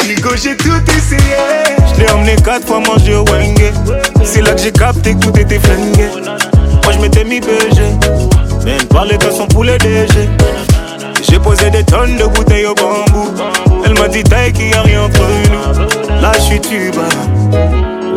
Nico, 0.06 0.28
j'ai 0.36 0.56
tout 0.56 0.84
essayé. 0.96 1.38
Je 1.94 2.00
l'ai 2.02 2.10
emmené 2.10 2.36
4 2.44 2.66
fois 2.66 2.80
manger 2.80 3.14
au 3.16 3.24
Wenge. 3.24 3.72
C'est 4.22 4.42
là 4.42 4.52
que 4.52 4.60
j'ai 4.60 4.70
capté 4.72 5.14
que 5.14 5.20
tout 5.20 5.36
était 5.38 5.58
flingué. 5.58 6.08
Moi, 6.84 6.92
je 6.92 6.98
m'étais 7.00 7.24
mis 7.24 7.40
BG. 7.40 7.78
Même 8.64 8.84
parler 8.86 9.16
de 9.18 9.30
son 9.30 9.46
poulet 9.48 9.78
DG. 9.78 10.14
J'ai 11.28 11.38
posé 11.40 11.70
des 11.70 11.82
tonnes 11.82 12.16
de 12.18 12.24
bouteilles 12.24 12.66
au 12.66 12.74
bambou. 12.74 13.32
Elle 13.84 13.94
m'a 13.98 14.06
dit, 14.08 14.22
taille 14.22 14.52
qu'il 14.52 14.66
n'y 14.68 14.74
a 14.74 14.82
rien 14.82 15.02
entre 15.02 15.22
nous. 15.22 16.08
Là, 16.22 16.32
je 16.36 16.40
suis 16.42 16.60
tuba. 16.60 17.08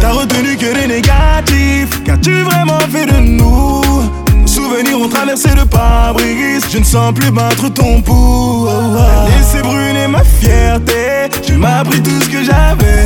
T'as 0.01 0.09
retenu 0.11 0.57
que 0.57 0.65
les 0.65 0.87
négatifs, 0.87 2.01
qu'as-tu 2.03 2.41
vraiment 2.41 2.79
fait 2.91 3.05
de 3.05 3.19
nous 3.19 3.83
souvenirs 4.47 4.99
ont 4.99 5.07
traversé 5.09 5.49
le 5.55 5.63
pas 5.65 6.11
je 6.73 6.79
ne 6.79 6.83
sens 6.83 7.13
plus 7.13 7.29
battre 7.29 7.71
ton 7.73 8.01
pouls. 8.01 8.67
Laissé 9.37 9.61
brûler 9.61 10.07
ma 10.09 10.23
fierté, 10.23 11.29
tu 11.43 11.53
m'as 11.53 11.83
pris 11.83 12.01
tout 12.01 12.19
ce 12.21 12.29
que 12.29 12.37
j'avais. 12.43 13.05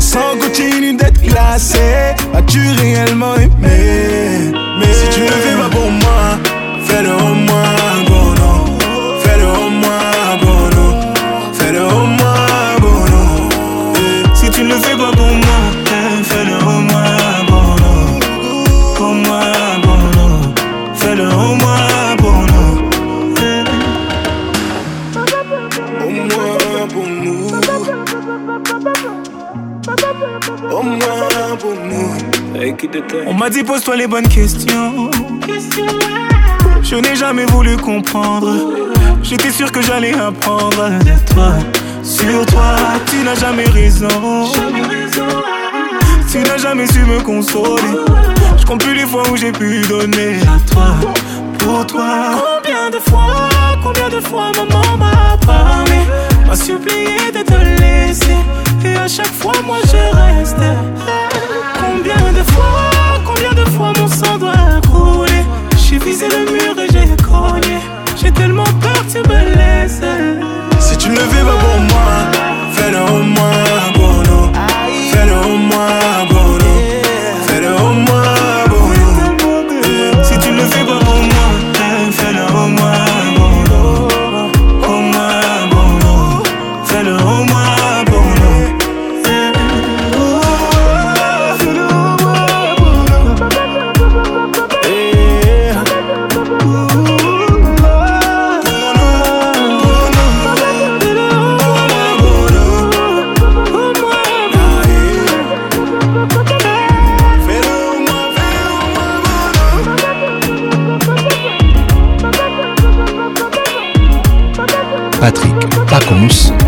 Sans 0.00 0.38
continuer 0.40 0.94
d'être 0.94 1.20
glacé, 1.22 2.14
as-tu 2.34 2.60
réellement 2.80 3.34
aimé 3.36 3.50
Mais 4.78 4.86
si 4.86 5.10
tu 5.14 5.20
ne 5.20 5.26
fais 5.26 5.56
pas 5.56 5.68
pour 5.70 5.90
moi, 5.90 6.38
fais-le 6.86 7.10
au 7.14 7.34
moins 7.34 8.18
On 33.26 33.34
m'a 33.34 33.50
dit 33.50 33.64
pose-toi 33.64 33.96
les 33.96 34.06
bonnes 34.06 34.28
questions. 34.28 35.10
Je 36.82 36.94
n'ai 36.96 37.16
jamais 37.16 37.44
voulu 37.46 37.76
comprendre. 37.76 38.48
J'étais 39.24 39.50
sûr 39.50 39.72
que 39.72 39.82
j'allais 39.82 40.14
apprendre 40.16 40.88
Sur 42.04 42.46
toi, 42.46 42.76
tu 43.06 43.16
n'as 43.24 43.34
jamais 43.34 43.64
raison. 43.64 44.46
Tu 46.30 46.38
n'as 46.38 46.58
jamais 46.58 46.86
su 46.86 47.00
me 47.00 47.20
consoler. 47.20 47.82
Je 48.58 48.64
compte 48.64 48.84
plus 48.84 48.94
les 48.94 49.06
fois 49.06 49.24
où 49.32 49.36
j'ai 49.36 49.50
pu 49.50 49.80
donner 49.88 50.36
à 50.42 50.72
toi, 50.72 50.94
pour 51.58 51.84
toi. 51.86 52.60
Combien 52.62 52.88
de 52.90 53.00
fois, 53.02 53.48
combien 53.82 54.08
de 54.08 54.20
fois 54.20 54.52
maman 54.56 54.96
m'a 54.96 55.36
parlé, 55.44 55.98
m'a 56.46 56.54
supplié 56.54 57.16
de 57.34 57.42
te 57.42 57.82
laisser. 57.82 58.36
Et 58.84 58.94
à 58.96 59.08
chaque 59.08 59.32
fois, 59.34 59.52
moi 59.66 59.78
je 59.90 60.16
restais. 60.44 60.78
Combien 62.02 62.32
de 62.32 62.50
fois, 62.52 63.20
combien 63.26 63.52
de 63.64 63.68
fois 63.72 63.92
mon 63.98 64.08
sang 64.08 64.38
doit 64.38 64.80
couler 64.90 65.44
J'ai 65.86 65.98
visé 65.98 66.28
le 66.28 66.50
mur 66.50 66.72
et 66.82 66.88
j'ai 66.90 67.06
cogné 67.22 67.76
J'ai 68.18 68.32
tellement 68.32 68.64
peur 68.80 69.04
que 69.06 69.12
tu 69.18 69.18
me 69.18 69.54
laisses 69.54 70.00
Si 70.78 70.96
tu 70.96 71.10
ne 71.10 71.16
vis 71.16 71.20
pas 71.20 71.58
pour 71.60 71.80
moi, 71.80 72.70
fais-le 72.72 72.96
au 73.02 73.22
moins, 73.22 73.92
Bruno 73.92 74.50
Fais-le 75.12 75.32
au 75.40 75.58
moins 75.58 76.19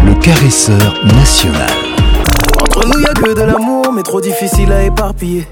le 0.04 0.14
caresseur 0.20 0.94
national. 1.14 1.70
Entre 2.62 2.86
nous, 2.86 3.00
y 3.00 3.04
a 3.06 3.12
que 3.14 3.34
de 3.34 3.42
l'amour, 3.42 3.92
mais 3.94 4.02
trop 4.02 4.20
difficile 4.20 4.72
à 4.72 4.82
éparpiller. 4.84 5.46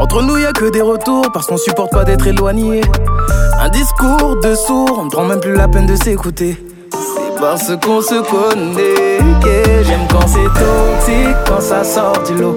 Entre 0.00 0.22
nous, 0.22 0.38
y 0.38 0.46
a 0.46 0.52
que 0.52 0.70
des 0.70 0.80
retours, 0.80 1.26
parce 1.32 1.46
qu'on 1.46 1.56
supporte 1.58 1.90
pas 1.90 2.04
d'être 2.04 2.26
éloigné. 2.26 2.80
Un 3.60 3.68
discours 3.68 4.36
de 4.42 4.54
sourd, 4.54 4.98
on 5.00 5.04
ne 5.06 5.10
prend 5.10 5.24
même 5.24 5.40
plus 5.40 5.54
la 5.56 5.68
peine 5.68 5.86
de 5.86 5.96
s'écouter. 5.96 6.56
C'est 6.92 7.40
parce 7.40 7.66
qu'on 7.84 8.00
se 8.00 8.20
connaît 8.22 9.18
j'aime 9.84 10.06
quand 10.10 10.26
c'est 10.26 10.60
toxique, 10.60 11.36
quand 11.46 11.60
ça 11.60 11.84
sort 11.84 12.18
du 12.28 12.40
lot. 12.40 12.56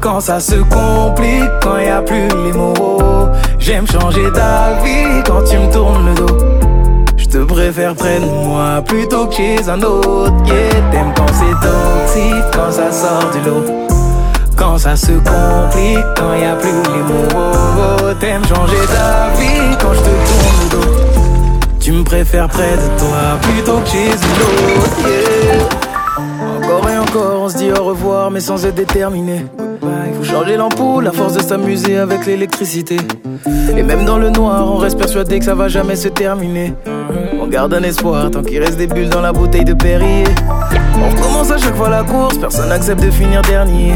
Quand 0.00 0.20
ça 0.20 0.40
se 0.40 0.56
complique, 0.56 1.48
quand 1.62 1.78
y 1.78 1.88
a 1.88 2.02
plus 2.02 2.28
les 2.44 2.52
mots. 2.52 2.98
J'aime 3.58 3.86
changer 3.86 4.30
d'avis 4.30 5.22
quand 5.26 5.42
tu 5.44 5.58
me 5.58 5.70
tournes 5.72 6.06
le 6.06 6.14
dos 6.14 6.59
te 7.30 7.38
préfère 7.44 7.94
près 7.94 8.18
de 8.18 8.26
moi 8.26 8.82
plutôt 8.84 9.26
que 9.26 9.34
chez 9.36 9.68
un 9.68 9.80
autre. 9.82 10.32
Yeah, 10.46 10.70
t'aimes 10.90 11.12
quand 11.16 11.26
c'est 11.28 12.18
toxique, 12.18 12.44
quand 12.52 12.72
ça 12.72 12.90
sort 12.90 13.30
du 13.30 13.48
lot. 13.48 13.64
Quand 14.56 14.76
ça 14.76 14.94
se 14.96 15.12
complique, 15.12 16.04
quand 16.16 16.34
y 16.34 16.44
a 16.44 16.56
plus 16.56 16.68
les 16.68 17.02
mots. 17.02 17.28
Oh, 17.34 17.36
oh, 17.36 18.02
oh. 18.02 18.04
t'aimes 18.18 18.44
changer 18.44 18.76
ta 18.88 19.30
vie 19.40 19.76
quand 19.80 19.92
je 19.94 20.00
te 20.00 20.04
tourne 20.04 20.54
le 20.62 20.70
dos. 20.70 21.20
Tu 21.78 21.92
me 21.92 22.02
préfères 22.02 22.48
près 22.48 22.72
de 22.72 22.98
toi 22.98 23.38
plutôt 23.40 23.78
que 23.78 23.88
chez 23.88 24.10
autre. 24.12 24.96
Yeah. 25.08 26.66
Encore 26.66 26.88
et 26.90 26.98
encore, 26.98 27.42
on 27.42 27.48
se 27.48 27.56
dit 27.56 27.70
au 27.72 27.84
revoir, 27.84 28.30
mais 28.30 28.40
sans 28.40 28.64
être 28.66 28.74
déterminé. 28.74 29.46
Il 29.82 30.14
faut 30.26 30.32
changer 30.34 30.56
l'ampoule 30.56 31.06
à 31.08 31.12
force 31.12 31.32
de 31.34 31.42
s'amuser 31.42 31.98
avec 31.98 32.26
l'électricité. 32.26 32.98
Et 33.76 33.82
même 33.82 34.04
dans 34.04 34.18
le 34.18 34.28
noir, 34.30 34.66
on 34.66 34.76
reste 34.76 34.98
persuadé 34.98 35.38
que 35.38 35.44
ça 35.44 35.54
va 35.54 35.68
jamais 35.68 35.96
se 35.96 36.08
terminer 36.08 36.74
garde 37.50 37.74
un 37.74 37.82
espoir 37.82 38.30
tant 38.30 38.42
qu'il 38.44 38.60
reste 38.60 38.76
des 38.78 38.86
bulles 38.86 39.08
dans 39.10 39.20
la 39.22 39.32
bouteille 39.32 39.64
de 39.64 39.74
Perrier. 39.74 40.24
On 41.02 41.10
recommence 41.10 41.50
à 41.50 41.58
chaque 41.58 41.74
fois 41.74 41.88
la 41.88 42.04
course, 42.04 42.38
personne 42.38 42.68
n'accepte 42.68 43.02
de 43.04 43.10
finir 43.10 43.42
dernier. 43.42 43.92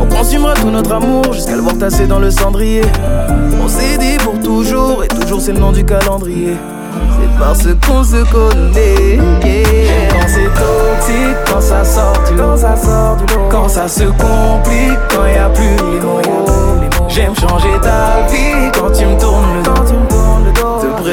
On 0.00 0.06
consumera 0.06 0.54
tout 0.54 0.70
notre 0.70 0.90
amour 0.92 1.30
jusqu'à 1.34 1.52
le 1.56 1.60
voir 1.60 1.76
tasser 1.76 2.06
dans 2.06 2.18
le 2.18 2.30
cendrier. 2.30 2.80
On 3.62 3.68
s'est 3.68 3.98
dit 3.98 4.16
pour 4.24 4.40
toujours 4.40 5.04
et 5.04 5.08
toujours 5.08 5.40
c'est 5.42 5.52
le 5.52 5.58
nom 5.58 5.72
du 5.72 5.84
calendrier. 5.84 6.56
C'est 7.18 7.38
parce 7.38 7.62
qu'on 7.86 8.02
se 8.02 8.24
connaît. 8.32 9.18
Quand 10.10 10.26
c'est 10.26 10.50
toxique, 10.54 11.38
quand 11.52 11.60
ça 11.60 11.84
sort 11.84 12.16
du 12.30 12.34
lot, 12.36 12.56
ça 12.56 12.74
sort 12.76 13.16
du 13.16 13.34
Quand 13.50 13.68
ça 13.68 13.86
se 13.86 14.04
complique, 14.04 14.98
quand 15.14 15.26
y 15.26 15.36
a 15.38 15.50
plus 15.50 15.76
les 15.92 16.00
mots. 16.00 17.06
J'aime 17.08 17.34
changer 17.36 17.68
ta 17.82 18.26
vie 18.32 18.70
quand 18.72 18.90
tu 18.92 19.04
me 19.04 19.18
tournes 19.20 19.44
le 19.54 19.59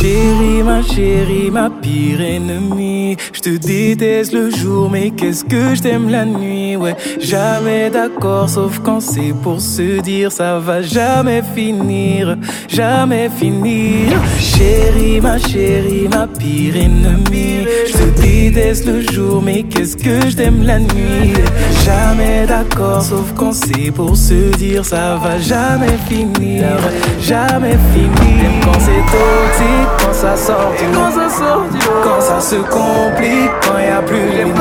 Chérie, 0.00 0.62
ma 0.62 0.82
chérie, 0.82 1.50
ma 1.50 1.70
pire 1.70 2.20
ennemie. 2.20 3.16
Je 3.32 3.40
te 3.40 3.56
déteste 3.56 4.32
le 4.32 4.50
jour, 4.50 4.90
mais 4.90 5.10
qu'est-ce 5.10 5.44
que 5.44 5.74
je 5.74 5.82
t'aime 5.82 6.08
la 6.10 6.24
nuit. 6.24 6.63
Jamais 7.20 7.90
d'accord, 7.90 8.48
sauf 8.48 8.78
quand 8.80 9.00
c'est 9.00 9.34
pour 9.42 9.60
se 9.60 10.00
dire 10.00 10.30
ça 10.30 10.58
va 10.58 10.82
jamais 10.82 11.42
finir, 11.54 12.36
jamais 12.68 13.28
finir. 13.30 14.18
Chérie, 14.38 15.20
ma 15.20 15.38
chérie, 15.38 16.08
ma 16.10 16.26
pire 16.26 16.76
ennemie. 16.76 17.66
Je 17.86 17.92
te 17.92 18.20
déteste 18.20 18.86
le 18.86 19.00
jour, 19.12 19.42
mais 19.42 19.62
qu'est-ce 19.62 19.96
que 19.96 20.28
je 20.28 20.36
t'aime 20.36 20.64
la 20.64 20.78
nuit 20.78 21.32
jamais 21.84 22.46
d'accord, 22.46 23.02
sauf 23.02 23.32
qu'on 23.36 23.52
sait 23.52 23.90
pour 23.94 24.16
se 24.16 24.50
dire 24.56 24.84
ça 24.84 25.16
va 25.16 25.38
jamais 25.38 25.96
finir, 26.08 26.64
jamais 27.20 27.76
finir. 27.92 28.40
Même 28.42 28.60
quand 28.64 28.80
c'est 28.80 29.04
toxique, 29.12 29.90
quand 30.00 30.14
ça 30.14 30.36
sort, 30.36 30.72
du 30.78 30.84
quand 30.94 31.10
ça 31.12 31.28
sort, 31.38 31.62
quand 32.02 32.20
ça 32.20 32.40
se 32.40 32.56
complique, 32.56 33.52
quand 33.62 33.78
y 33.78 33.90
a 33.90 34.00
plus 34.02 34.28
les 34.36 34.46
mots. 34.46 34.52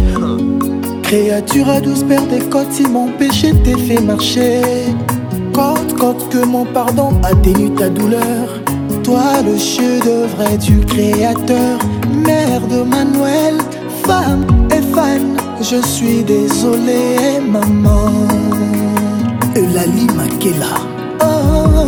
Créature 1.03 1.69
à 1.69 1.79
douce 1.79 2.03
père 2.03 2.23
des 2.27 2.39
codes, 2.49 2.71
si 2.71 2.83
mon 2.83 3.07
péché 3.11 3.53
t'est 3.63 3.77
fait 3.77 4.01
marcher. 4.01 4.61
quand 5.53 5.75
quand 5.97 6.29
que 6.29 6.43
mon 6.45 6.65
pardon 6.65 7.11
atténue 7.23 7.73
ta 7.75 7.87
douleur. 7.89 8.45
Toi, 9.05 9.21
le 9.45 9.57
cheveu 9.57 9.99
de 9.99 10.25
vrai 10.35 10.57
du 10.57 10.79
créateur, 10.79 11.79
mère 12.15 12.61
de 12.67 12.81
Manuel, 12.81 13.55
femme 14.05 14.45
et 14.71 14.81
fan, 14.93 15.35
je 15.61 15.85
suis 15.87 16.23
désolée, 16.23 17.39
maman. 17.47 18.11
Eulalie 19.55 20.07
Makela. 20.15 20.75
Oh, 21.21 21.85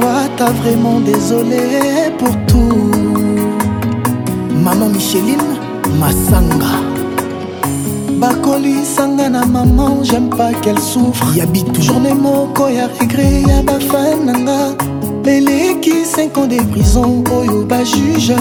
ouais, 0.00 0.30
t'as 0.36 0.50
vraiment 0.50 1.00
désolé 1.00 2.10
pour 2.18 2.34
tout. 2.46 2.90
Maman 4.62 4.88
Micheline 4.90 5.56
Masanga. 5.98 6.78
Bakoli 8.18 8.84
sanga 8.84 9.28
na 9.28 9.44
maman, 9.44 9.98
j'aime 10.04 10.30
pas 10.30 10.52
qu'elle 10.62 10.78
souffre. 10.78 11.26
Yabi 11.34 11.64
toujours. 11.64 11.94
Journée 11.94 12.14
moko 12.14 12.68
ya 12.68 12.88
regret 13.00 13.42
ya 13.48 13.62
bafan 13.66 14.26
nanga. 14.26 14.91
leleki 15.24 16.04
5 16.04 16.36
ans 16.38 16.46
de 16.46 16.56
prison 16.72 17.22
oyo 17.38 17.64
bajuge 17.64 18.34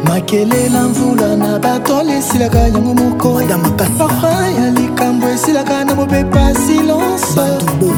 makelela 0.08 0.84
mvula 0.90 1.36
na 1.36 1.60
batole 1.60 2.18
esilaka 2.18 2.60
yango 2.60 2.94
moko 2.94 3.42
papa 3.78 4.48
ya 4.58 4.72
likambo 4.72 5.28
esilaka 5.28 5.84
na 5.86 5.96
mopepa 5.96 6.54
silence 6.54 7.36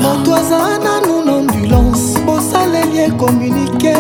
moto 0.02 0.36
aza 0.36 0.80
nanu 0.84 1.22
na 1.26 1.36
ambulance 1.38 2.20
bosaleli 2.26 3.00
e 3.08 3.12
communike 3.12 3.96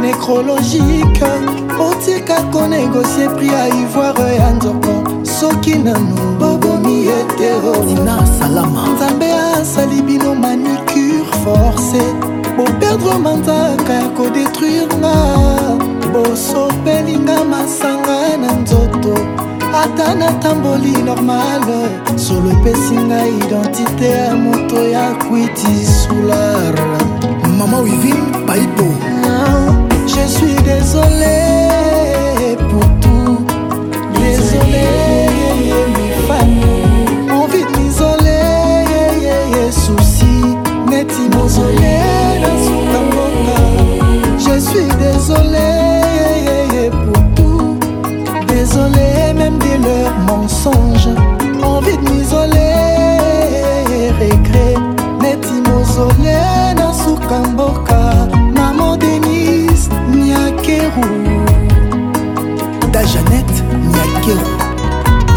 necrologique 0.00 1.67
otika 1.78 2.42
konegosie 2.52 3.28
pri 3.38 3.46
ya 3.50 3.64
ivoire 3.70 4.36
ya 4.36 4.50
nzoko 4.50 4.92
soki 5.22 5.74
nano 5.78 6.16
bobomi 6.40 7.06
eteoina 7.08 8.26
salama 8.38 8.88
nzambe 8.94 9.32
asali 9.32 10.02
bino 10.02 10.34
manicure 10.34 11.22
force 11.44 12.02
boperdre 12.56 13.18
manzaka 13.22 13.92
ya 13.92 14.08
kodetruire 14.16 14.86
nga 14.98 15.14
bosopelinga 16.12 17.44
masanga 17.44 18.36
na 18.36 18.52
nzoto 18.52 19.14
ata 19.82 20.14
natamboli 20.14 20.92
normal 21.06 21.62
solo 22.16 22.50
epesi 22.50 22.94
ngai 23.06 23.32
identité 23.46 24.08
ya 24.24 24.34
moto 24.34 24.82
ya 24.88 25.14
kwiti 25.28 25.74
solar 25.86 26.74
mama 27.58 27.78
wivin 27.80 28.46
paipo 28.46 28.84
je 30.08 30.26
suis 30.26 30.56
désolé 30.64 31.67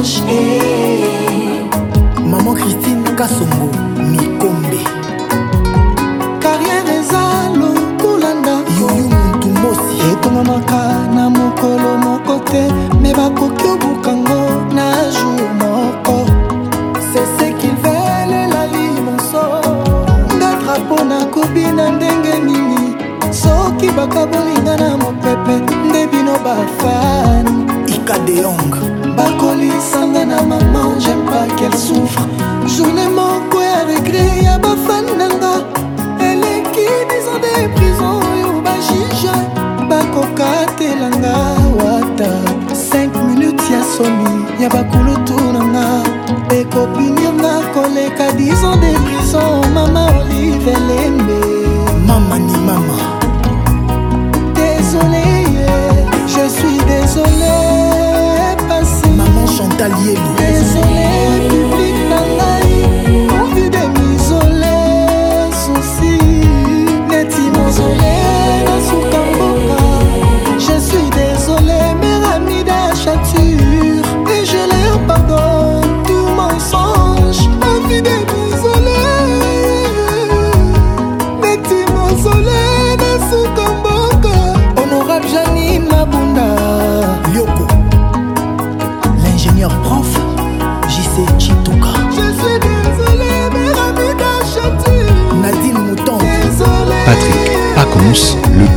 dimanche 0.00 0.22
eh. 0.28 2.22
maman 2.24 2.54
christine 2.54 3.10
kasongo 3.18 3.66
mikombe 4.12 4.78
karriere 6.40 6.94
eza 7.00 7.22
lokulanda 7.60 8.52
yoyo 8.78 9.08
muntu 9.08 9.48
mosi 9.62 9.94
etongomaka 10.12 10.80
na 11.14 11.28
mokolo 11.30 11.90
moko 12.04 12.38
te 12.50 12.62
me 13.02 13.12
bakoki 13.14 13.66
obukango 13.74 14.40
na 14.74 14.84
jour 15.16 15.48
moko 15.60 16.24
sese 17.12 17.50
mpo 20.88 21.04
nakobi 21.04 21.60
na 21.76 21.90
ndenge 21.90 22.38
nini 22.44 22.94
soki 23.32 23.90
bakabolinga 23.90 24.76
na 24.76 24.96
mopepe 24.96 25.54
nde 25.88 26.06
bino 26.06 26.32
bafani 26.38 27.64
ikadeyong 27.94 28.99
bakolisanga 29.20 30.24
na 30.24 30.40
mama 30.42 30.82
jaime 31.00 31.24
pas 31.30 31.46
qu'elle 31.56 31.78
souffre 31.88 32.22
journée 32.74 33.08
moko 33.18 33.58
ya 33.70 33.80
regre 33.90 34.24
ya 34.46 34.56
bafan 34.64 35.06
nanga 35.20 35.52
eleki 36.28 36.86
disande 37.08 37.52
prison 37.76 38.14
oyo 38.32 38.48
bajije 38.64 39.34
bakokatelanga 39.90 41.34
wata 41.80 42.30
5 42.92 43.24
minutes 43.28 43.68
ya 43.74 43.82
somi 43.94 44.30
ya 44.62 44.68
bakulutu 44.74 45.36
nanga 45.54 45.86
ekopinirna 46.58 47.52
koleka 47.74 48.26
disande 48.38 48.90
prison 49.04 49.62
mama 49.76 50.04
olive 50.20 50.72
lembe 50.88 51.59
talieli 59.80 60.20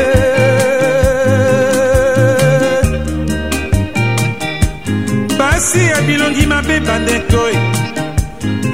bilongi 6.06 6.46
mabe 6.46 6.78
bandeko 6.86 7.42
e. 7.56 7.58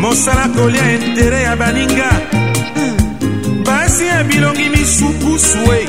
mosala 0.00 0.46
kolia 0.56 0.84
intere 0.96 1.40
ya 1.42 1.54
baninga 1.56 2.10
basi 3.66 4.04
ya 4.06 4.24
bilongi 4.24 4.66
misukusu 4.74 5.58
e 5.78 5.80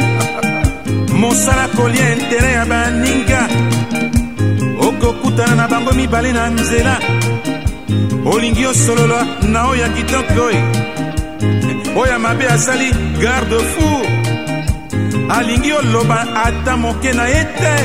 mosala 1.20 1.66
kolia 1.78 2.08
intere 2.16 2.52
ya 2.60 2.66
baninga 2.66 3.42
okokutana 4.88 5.56
na 5.56 5.68
bango 5.68 5.92
mibale 5.94 6.32
na 6.34 6.50
nzela 6.50 6.96
olingi 8.34 8.66
osololwa 8.66 9.28
na 9.54 9.68
oyo 9.68 9.82
ya 9.82 9.90
kitoko 9.90 10.46
e 10.52 10.60
oyo 12.02 12.16
mabe 12.20 12.46
asali 12.56 12.88
garde 13.22 13.60
four 13.74 14.02
alingi 15.38 15.72
oloba 15.74 16.20
ata 16.46 16.78
moke 16.78 17.14
na 17.14 17.26
ye 17.34 17.44
te 17.58 17.76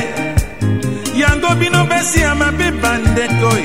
bolingo 1.47 1.55
bino 1.59 1.85
besi 1.85 2.19
ya 2.21 2.35
mabe 2.35 2.71
bandeko 2.71 3.55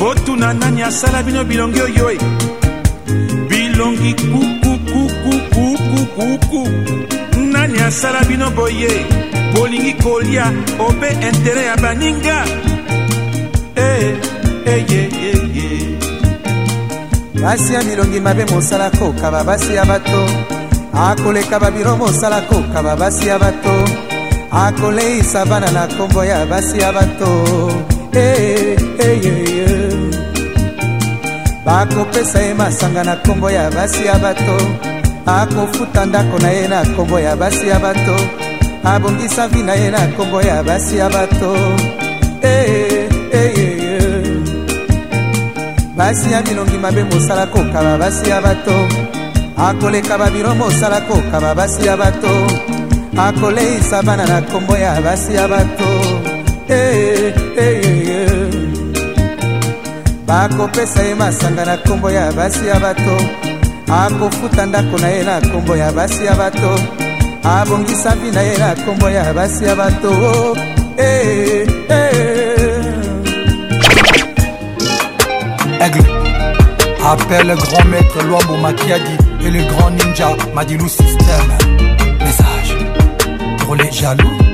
botuna 0.00 0.52
nani 0.54 0.82
asala 0.82 1.22
bino 1.22 1.44
bilongi 1.44 1.80
oyo 1.80 2.08
bilongi 3.48 4.14
kukukukukukuku 4.14 6.62
nani 7.52 7.80
asala 7.80 8.22
bino 8.28 8.50
boye 8.50 9.06
bolingi 9.54 9.94
kolia 10.02 10.44
obe 10.78 11.08
intere 11.10 11.62
ya 11.66 11.76
baninga 11.76 12.38
eyeyeye 13.76 14.16
eh, 14.16 14.18
eh, 14.66 14.86
hey, 14.86 14.86
hey, 14.86 15.10
hey, 15.12 15.50
hey. 15.54 15.96
basi 17.42 17.74
ya 17.74 17.82
bilongi 17.82 18.20
mabe 18.20 18.44
mosalaka 18.44 19.04
okaba 19.04 19.44
basi 19.44 19.74
ya 19.74 19.84
bato 19.84 20.28
akoleka 20.92 21.60
babiro 21.60 21.96
mosalaka 21.96 22.56
okaba 22.56 22.96
basi 22.96 23.28
ya 23.28 23.38
bato 23.38 23.86
akoleisa 24.64 25.44
bana 25.46 25.70
na 25.70 25.86
nkombo 25.86 26.24
ya 26.24 26.46
basi 26.46 26.78
ya 26.80 26.92
bato 26.92 27.26
hey, 28.12 28.24
eh, 28.24 28.76
eh, 28.98 29.22
hey, 29.22 29.28
eh, 29.28 29.66
hey, 29.66 29.86
bakopesa 31.66 32.40
ye 32.46 32.54
masanga 32.54 33.02
na 33.04 33.14
nkombo 33.14 33.50
ya 33.50 33.70
basi 33.70 34.06
ya 34.06 34.18
bato 34.18 34.56
akofuta 35.36 36.04
ndako 36.04 36.38
na 36.38 36.50
ye 36.50 36.68
na 36.68 36.82
nkombo 36.84 37.20
ya 37.20 37.36
basi 37.36 37.68
ya 37.68 37.78
bato 37.78 38.16
abongisa 38.84 39.48
vi 39.48 39.62
na 39.62 39.74
ye 39.74 39.90
na 39.90 40.06
nkombo 40.06 40.40
ya 40.42 40.62
basi 40.62 40.96
ya 40.98 41.08
bato 41.10 41.50
basi 45.96 46.32
ya 46.32 46.42
bilongi 46.42 46.78
mabe 46.78 47.04
mosala 47.04 47.46
kokaba 47.46 47.98
basi 47.98 48.30
ya 48.30 48.40
bato 48.40 48.76
akoleka 49.68 50.18
babiro 50.18 50.54
mosala 50.54 51.00
kokaba 51.00 51.54
basi 51.54 51.86
ya 51.86 51.96
bato 51.96 52.45
akoleisa 53.18 54.02
bana 54.02 54.26
na 54.26 54.40
nkombo 54.40 54.76
ya 54.76 55.00
basi 55.02 55.34
ya 55.34 55.48
bato 55.48 55.84
hey, 56.68 56.76
eh, 56.76 57.34
eh, 57.36 57.36
hey, 57.56 58.12
eh, 58.12 58.28
hey, 58.28 58.60
bakopesa 60.26 61.02
ye 61.02 61.14
masanga 61.14 61.64
na 61.64 61.76
nkombo 61.76 62.10
ya 62.10 62.32
basi 62.32 62.66
ya 62.66 62.78
bato 62.80 63.16
akofuta 64.00 64.66
ndako 64.66 64.98
na 64.98 65.08
ye 65.08 65.22
na 65.22 65.40
nkombo 65.40 65.76
ya 65.76 65.92
basi 65.92 66.24
ya 66.24 66.34
bato 66.34 66.78
abongisa 67.44 68.10
vi 68.16 68.30
na 68.30 68.40
ye 68.42 68.58
na 68.58 68.74
nkombo 68.74 69.10
ya 69.10 69.34
basi 69.34 69.64
ya 69.64 69.74
bato 69.76 70.10
oh, 70.10 70.56
hey, 70.96 71.66
hey. 71.88 72.46
Appelle 77.06 77.54
grand 77.56 77.88
maître 77.88 78.22
Luambo 78.26 78.56
Makiadi 78.56 79.16
et 79.46 79.50
le 79.50 79.62
grand 79.70 79.92
ninja 79.92 80.34
Madilou 80.52 80.88
System. 80.88 81.85
pour 83.66 83.74
les 83.74 83.90
jaloux 83.90 84.45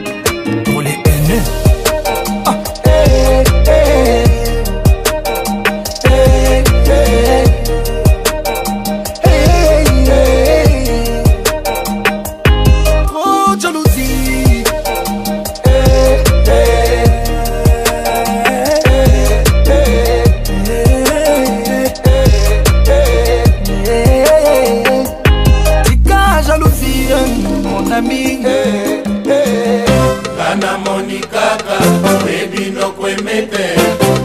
mete 33.35 33.65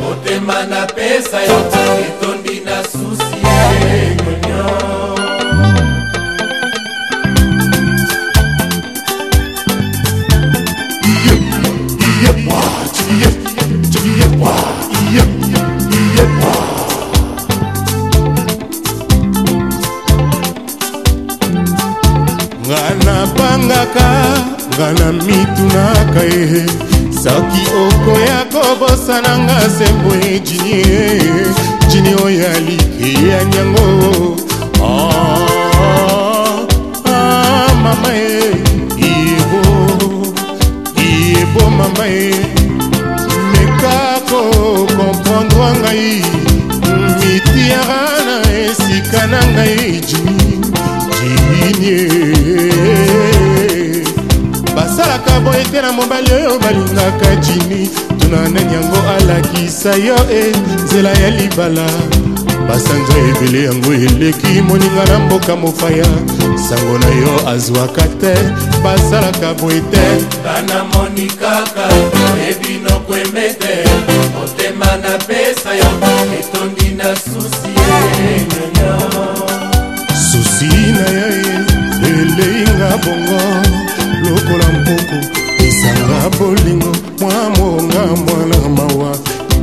motema 0.03 0.63
napesa 0.67 1.39
yo 1.41 1.61
etondi 2.03 2.55
na 2.65 2.83
susi 2.83 3.39
egonio 3.73 4.65
ngai 22.67 22.95
napangaka 23.05 24.07
ngai 24.75 24.93
na 24.99 25.07
mitunaka 25.25 26.19
ye 26.19 26.86
soki 27.27 27.61
okoya 27.83 28.37
kobosana 28.51 29.37
nga 29.39 29.57
sembwe 29.75 30.19
jini 30.45 30.71
e, 30.71 31.21
jini 31.89 32.11
oyo 32.25 32.45
aliki 32.55 33.11
ya 33.29 33.39
nyango 33.51 33.87
ah, 34.85 35.39
ah, 37.05 37.73
mama 37.83 38.09
e 38.15 38.55
iebo 39.09 39.61
iebo 41.09 41.61
mama 41.77 42.05
e 42.07 42.35
meka 43.51 43.97
kokomprendre 44.29 45.71
ngai 45.81 46.13
mitiara 47.19 48.01
na 48.27 48.37
esika 48.65 49.21
na 49.31 49.39
ngai 49.53 49.85
jini 50.07 50.47
jini 51.51 51.87
e. 51.87 52.76
mpo 55.47 55.57
ete 55.57 55.81
na 55.81 55.91
mobali 55.91 56.31
oyo 56.33 56.59
balingaka 56.59 57.35
jini 57.35 57.89
tuna 58.21 58.41
nani 58.49 58.73
yango 58.73 58.97
alakisa 59.19 59.95
yo 59.95 60.15
e 60.33 60.51
nzela 60.85 61.09
ya 61.09 61.29
libala 61.31 61.85
basanza 62.67 63.13
ebele 63.29 63.63
yango 63.63 63.93
eleki 63.93 64.61
moninga 64.67 65.05
na 65.11 65.19
mboka 65.19 65.55
mopaya 65.55 66.05
sango 66.69 66.97
na 66.99 67.07
yo 67.07 67.49
azwaka 67.49 68.01
te 68.01 68.35
basalaka 68.83 69.53
boye 69.53 69.79
te 69.81 70.07
bana 70.43 70.83
moni 70.93 71.27
kaka 71.27 71.87
ebinoko 72.49 73.17
eme 73.17 73.49
te 73.53 73.75
motema 74.37 74.97
na 74.97 75.17
pesa 75.27 75.73
yo 75.75 75.85
etondi 76.39 76.89
na 76.97 77.15
susi 77.15 77.73
eh, 78.19 78.45
susi 80.31 80.65
na 80.67 81.09
yo 81.09 81.39
eleinga 82.07 82.97
bongo 82.97 83.39
lokola 84.23 84.79
mpoko 84.79 85.26
mwa 86.29 86.35
bolingo 86.39 86.95
mwa 87.21 87.33
monga 87.57 87.99
mwana 88.05 88.69
mawa 88.75 89.11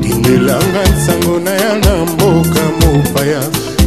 dindelanga 0.01 0.83
nsango 0.97 1.39
na 1.41 1.51
ya 1.51 1.75
na 1.75 1.97
mboka 2.05 2.63
mopaya 2.81 3.41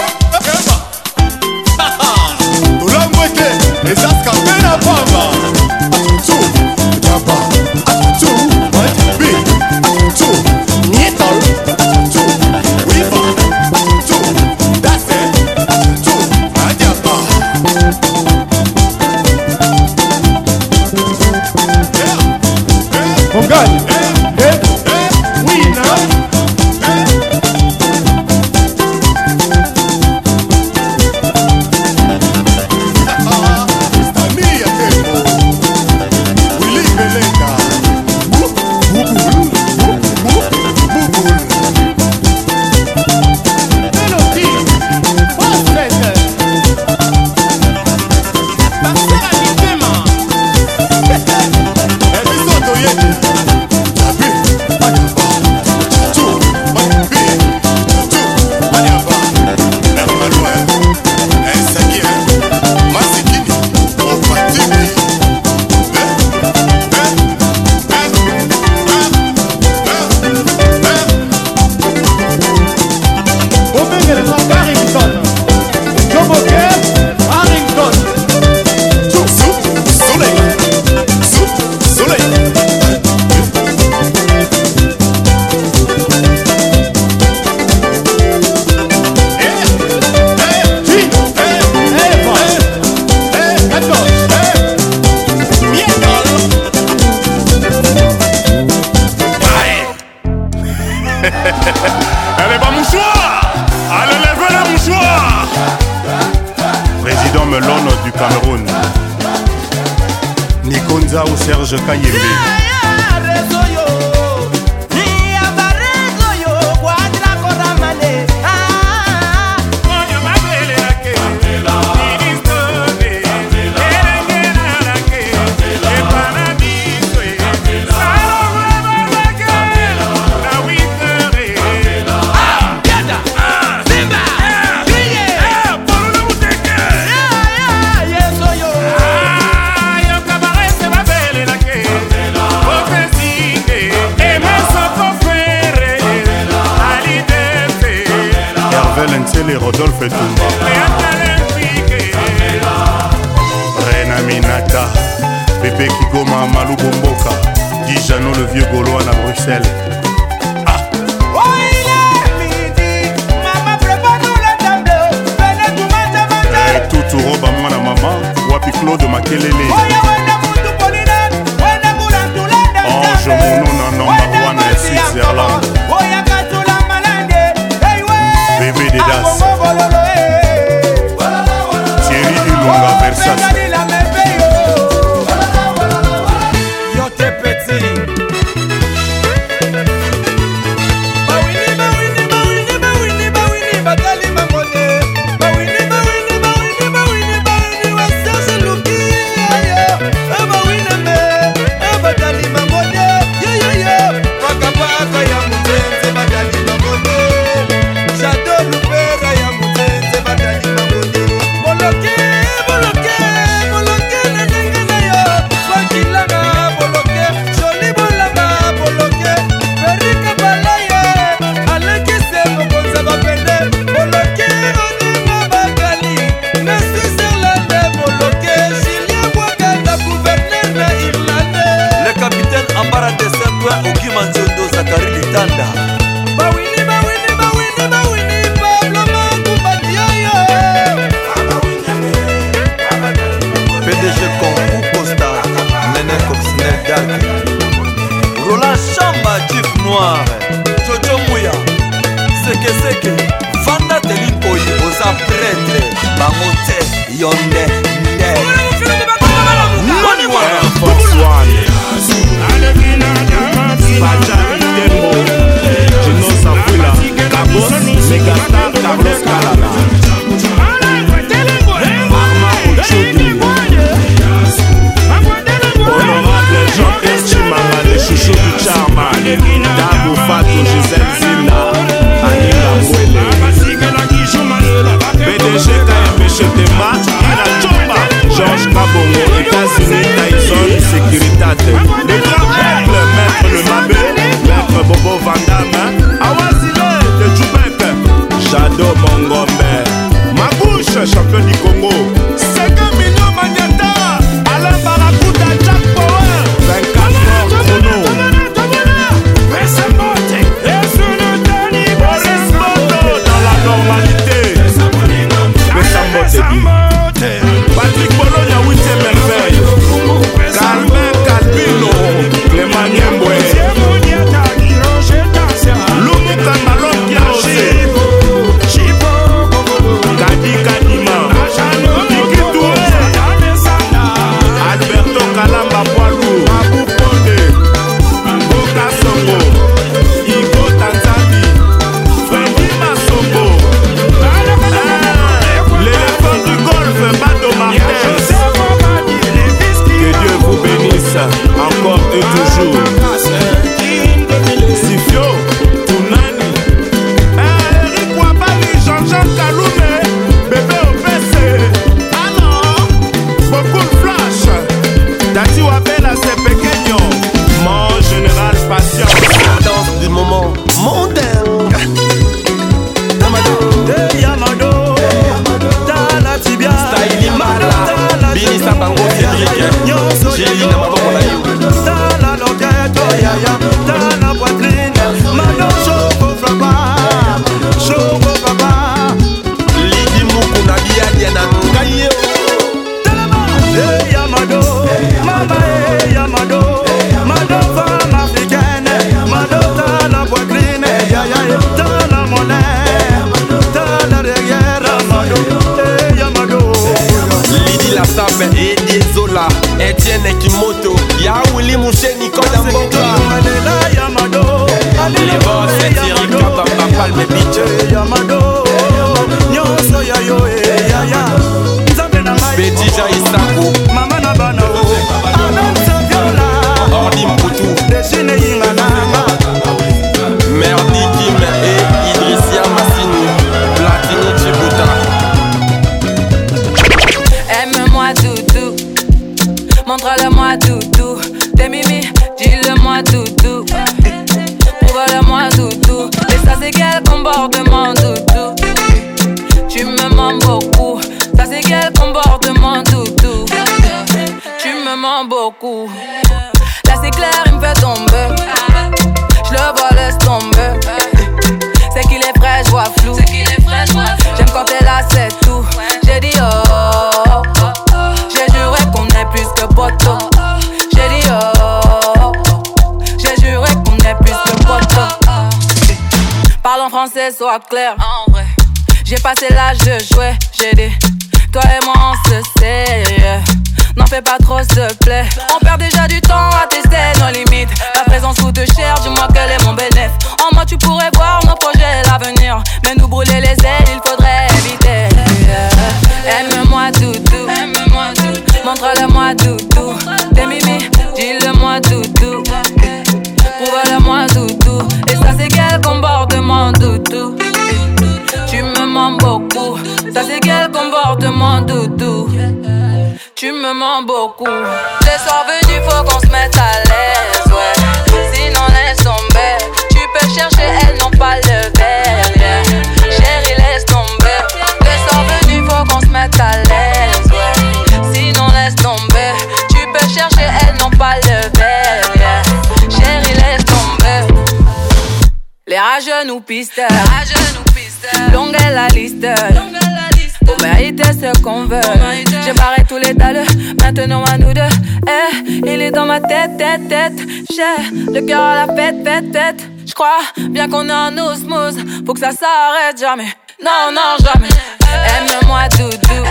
Maintenant 543.84 544.23
à 544.23 544.38
nous 544.38 544.53
deux, 544.53 544.61
eh, 545.07 545.43
il 545.49 545.81
est 545.81 545.91
dans 545.91 546.05
ma 546.05 546.19
tête, 546.22 546.55
tête, 546.57 546.88
tête. 546.88 547.11
J'ai 547.53 547.91
le 548.14 548.26
cœur 548.26 548.41
à 548.41 548.65
la 548.65 548.73
fête, 548.73 548.95
fête, 549.05 549.30
tête. 549.34 549.61
J'crois 549.85 550.19
bien 550.38 550.69
qu'on 550.69 550.88
est 550.89 550.93
en 550.93 551.18
osmose, 551.18 551.76
faut 552.05 552.14
que 552.14 552.22
ça 552.22 552.31
s'arrête 552.31 552.97
jamais. 552.97 553.27
Non, 553.64 553.91
non, 553.91 554.15
jamais. 554.23 554.47
Aime-moi 554.89 555.68
doudou, 555.77 556.23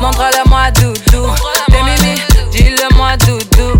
montre-le-moi 0.00 0.70
doudou. 0.74 1.28
T'es 1.68 1.82
mimi, 1.84 2.20
dis-le-moi 2.50 3.16
doudou. 3.18 3.78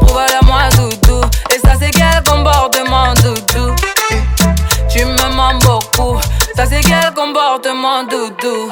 Prouve-le-moi 0.00 0.68
doudou. 0.76 1.22
Et 1.54 1.58
ça, 1.66 1.72
c'est 1.80 1.90
quel 1.92 2.22
comportement 2.26 3.14
doudou? 3.24 3.74
Tu 4.90 5.02
me 5.04 5.34
mens 5.34 5.58
beaucoup, 5.64 6.20
ça, 6.54 6.66
c'est 6.66 6.82
quel 6.82 7.10
comportement 7.16 8.02
doudou? 8.04 8.70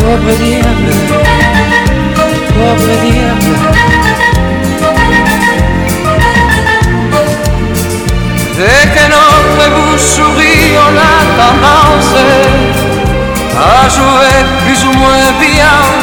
Pauvre 0.00 0.36
diable, 0.44 0.69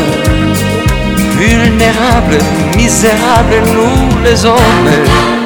vulnérables, 1.40 2.38
misérables, 2.76 3.62
nous 3.74 4.22
les 4.24 4.46
hommes. 4.46 5.39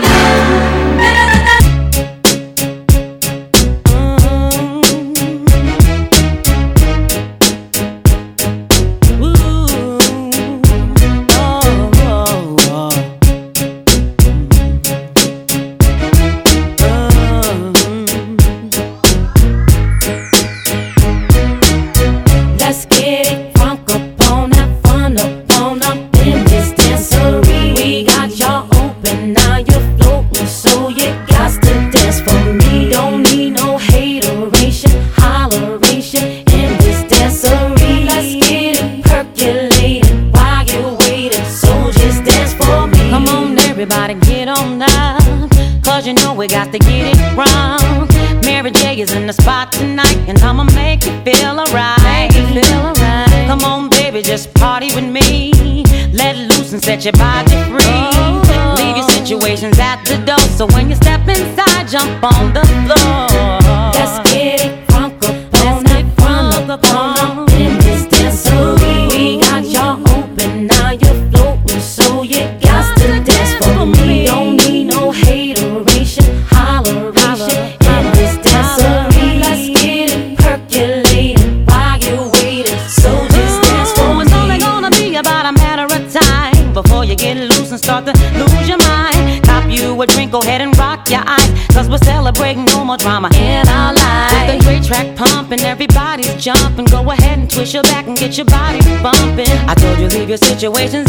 situations 100.64 101.03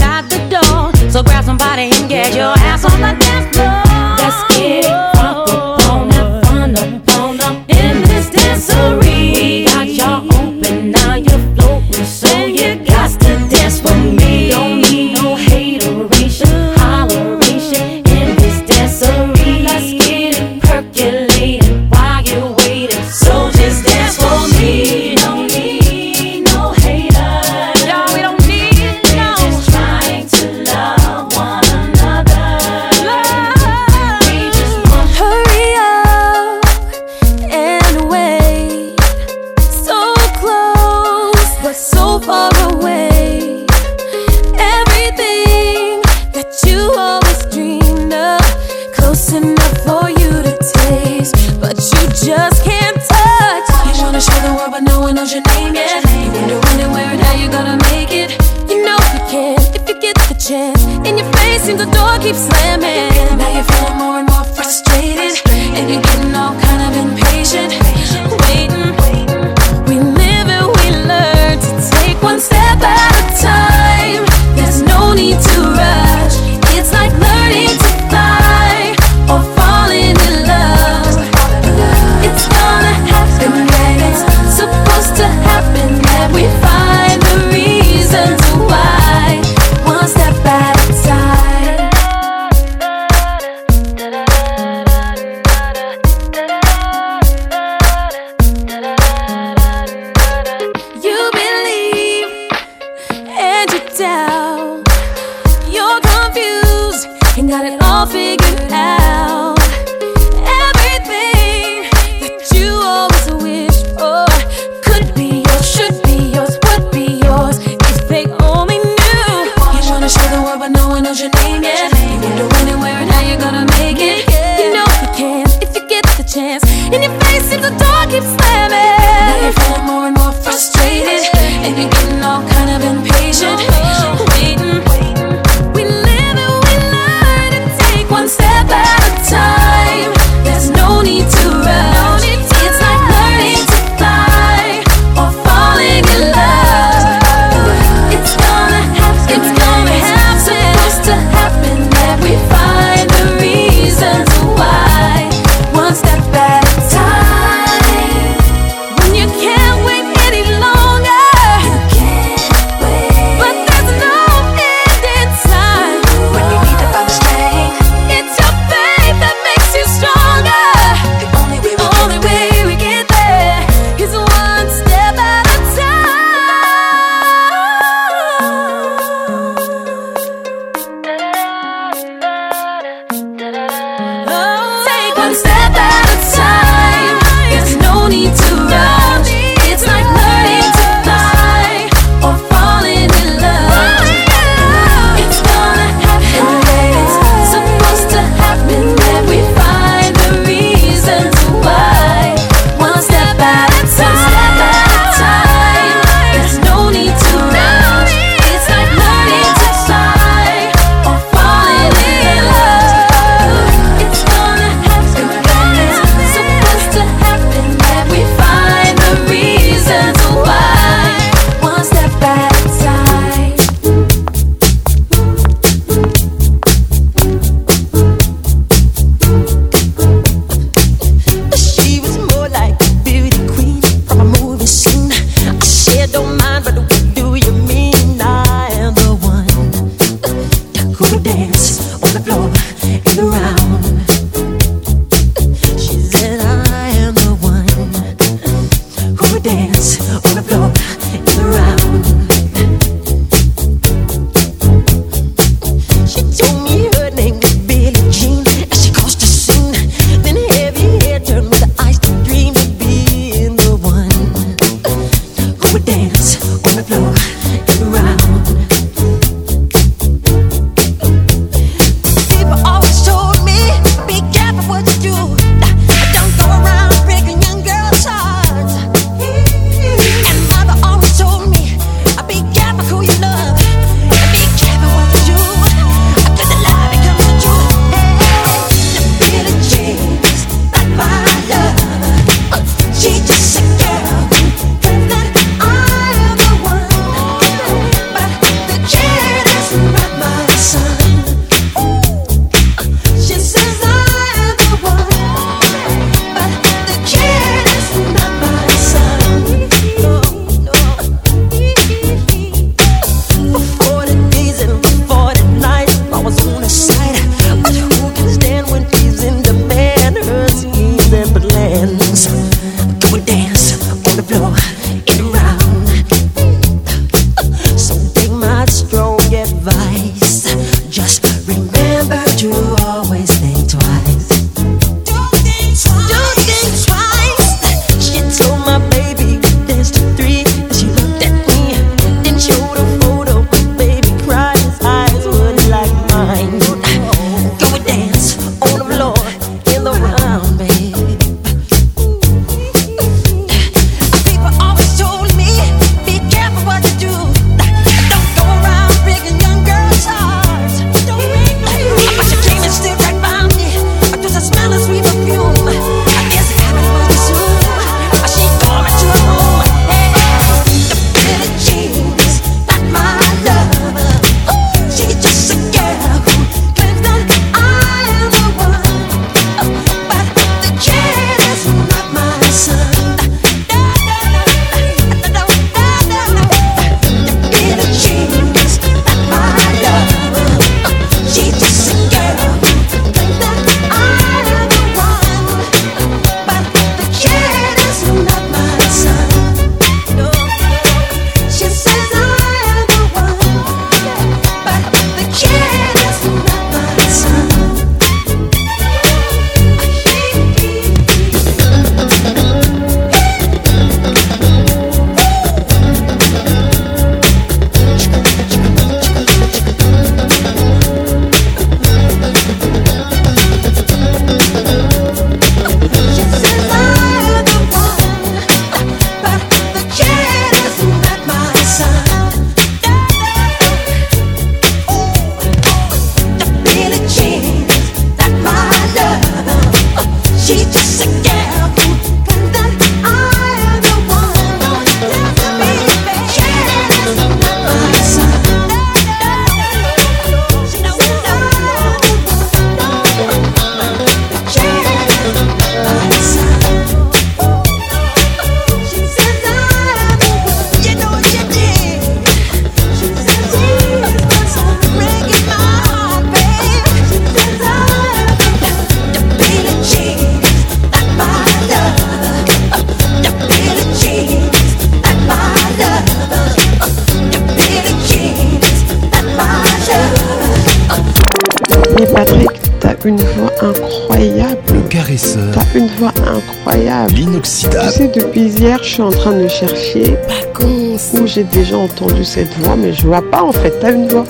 en 489.02 489.10
train 489.10 489.32
de 489.32 489.48
chercher 489.48 490.16
où 490.62 491.26
j'ai 491.26 491.42
déjà 491.44 491.76
entendu 491.76 492.24
cette 492.24 492.52
voix, 492.58 492.76
mais 492.76 492.92
je 492.92 493.06
vois 493.06 493.22
pas 493.28 493.42
en 493.42 493.50
fait. 493.52 493.72
T'as 493.80 493.92
une 493.92 494.08
voix 494.08 494.24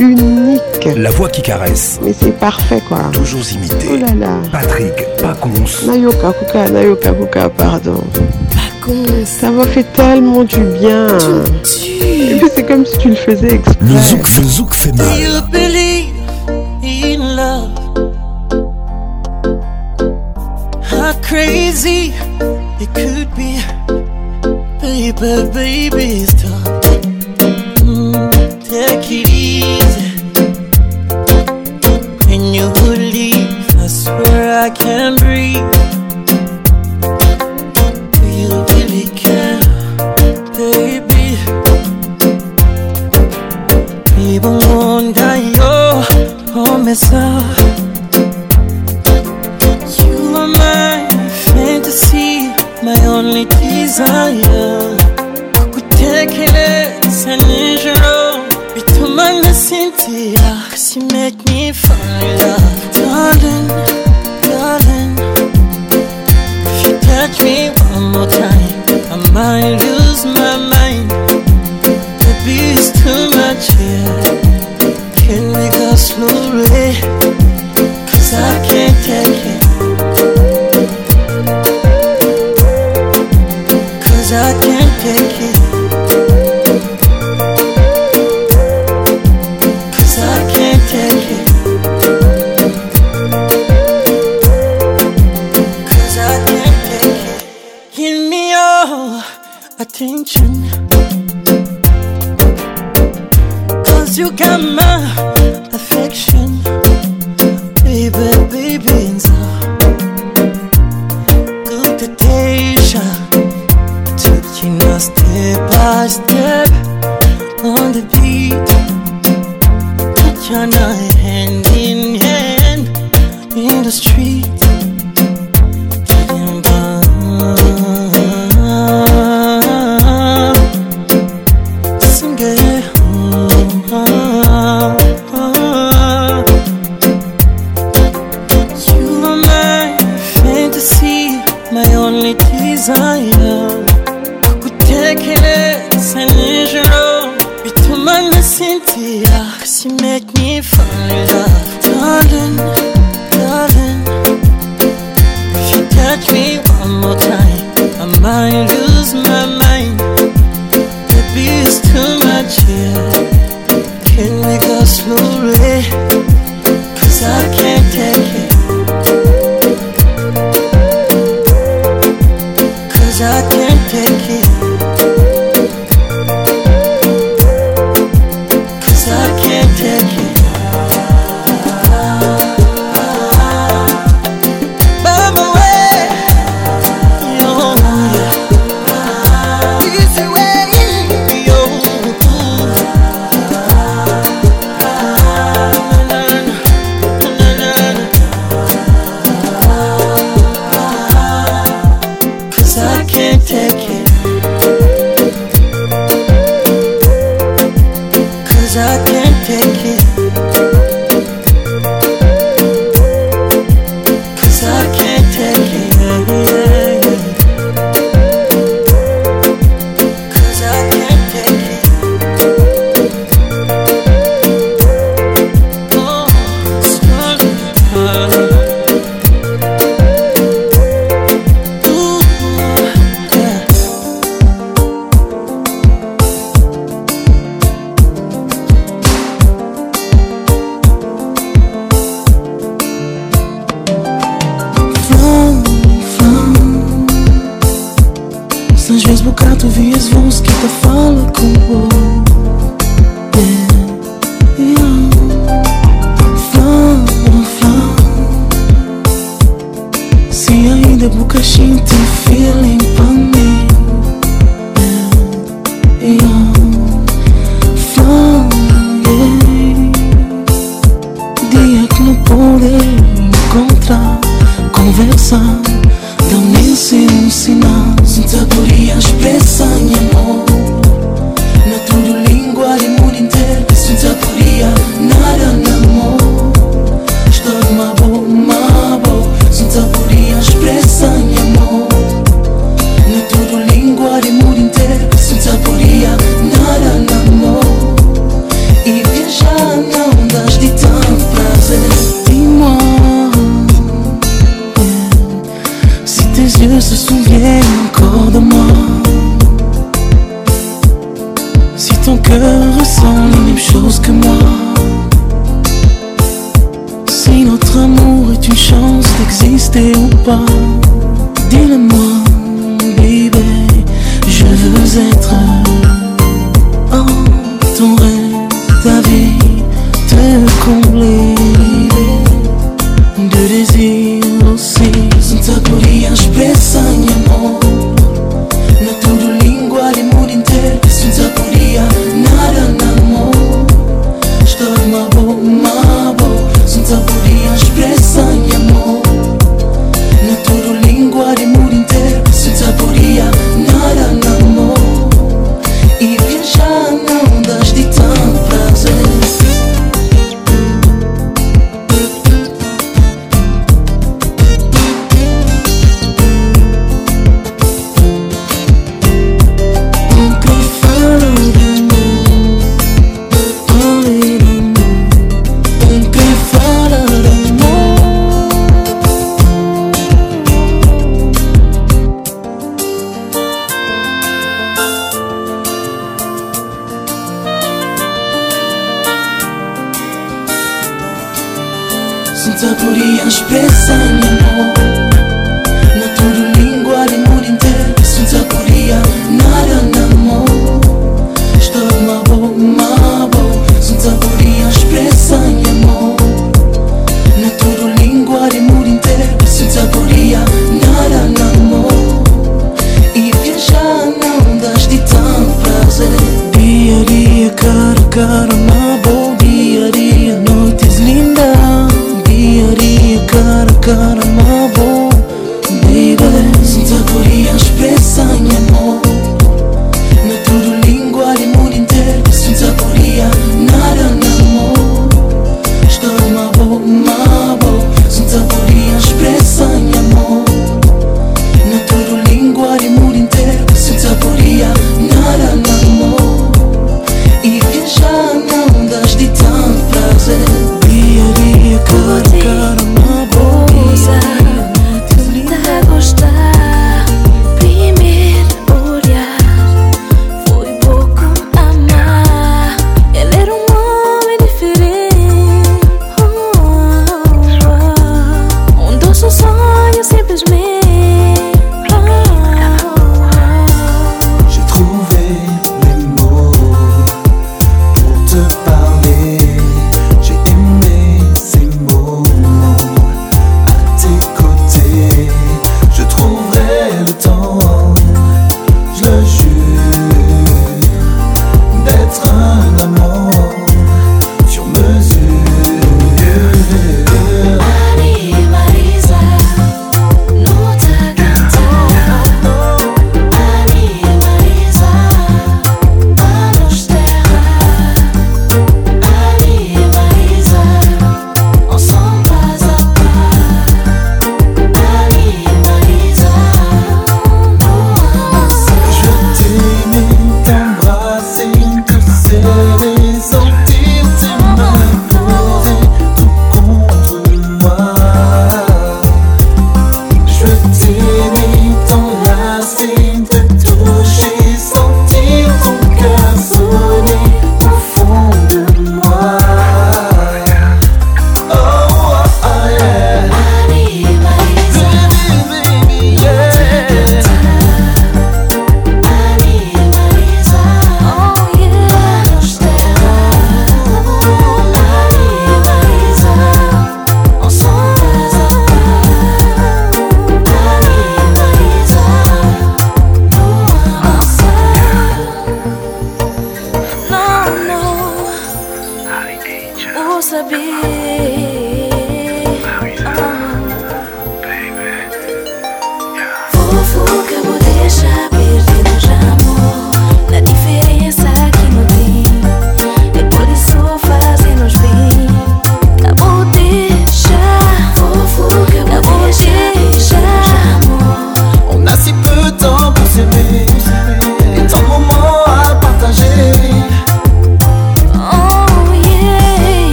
unique. 0.00 0.88
La 0.96 1.10
voix 1.10 1.28
qui 1.28 1.42
caresse. 1.42 2.00
Mais 2.02 2.12
c'est 2.12 2.32
parfait 2.36 2.82
quoi. 2.88 3.02
Toujours 3.12 3.40
imité. 3.52 3.86
Oh 3.92 3.96
là 3.96 4.14
là. 4.26 4.32
Patrick 4.50 4.92
Pacons. 5.22 5.50
Nayoka 5.86 6.32
Kuka, 6.32 6.68
Nayoka 6.70 7.12
Kuka, 7.12 7.48
pardon. 7.50 8.00
Pacons. 8.50 9.24
Ça 9.26 9.50
m'a 9.50 9.64
fait 9.66 9.86
tellement 9.94 10.42
du 10.44 10.58
bien. 10.80 11.06
C'est 11.64 12.66
comme 12.66 12.84
si 12.84 12.98
tu 12.98 13.10
le 13.10 13.14
faisais 13.14 13.54
exprès. 13.54 13.74
Le 13.80 13.96
zouk, 13.98 14.26
le 14.36 14.42
zouk 14.42 14.74
fait 14.74 14.92
mal. 14.92 15.06
Bad 25.20 25.52
babies 25.52 26.40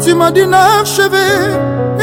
Tu 0.02 0.15
m'as 0.15 0.31
dit 0.31 0.43
achevé 0.81 1.27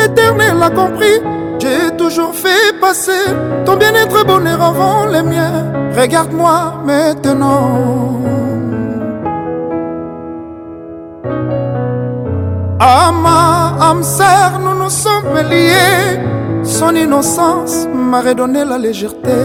éternel 0.06 0.62
a 0.62 0.70
compris. 0.70 1.18
J'ai 1.60 1.90
toujours 1.98 2.34
fait 2.36 2.74
passer 2.82 3.22
ton 3.66 3.76
bien-être 3.78 4.22
et 4.22 4.26
bonheur 4.26 4.62
avant 4.62 5.06
les 5.06 5.22
miens. 5.24 5.64
Regarde-moi 5.98 6.76
maintenant. 6.86 7.80
Ama, 12.80 13.78
Amser, 13.80 14.52
nous 14.64 14.76
nous 14.84 14.90
sommes 14.90 15.38
liés. 15.50 16.20
Son 16.64 16.94
innocence 16.96 17.88
m'a 17.94 18.20
redonné 18.22 18.66
la 18.66 18.78
légèreté. 18.78 19.40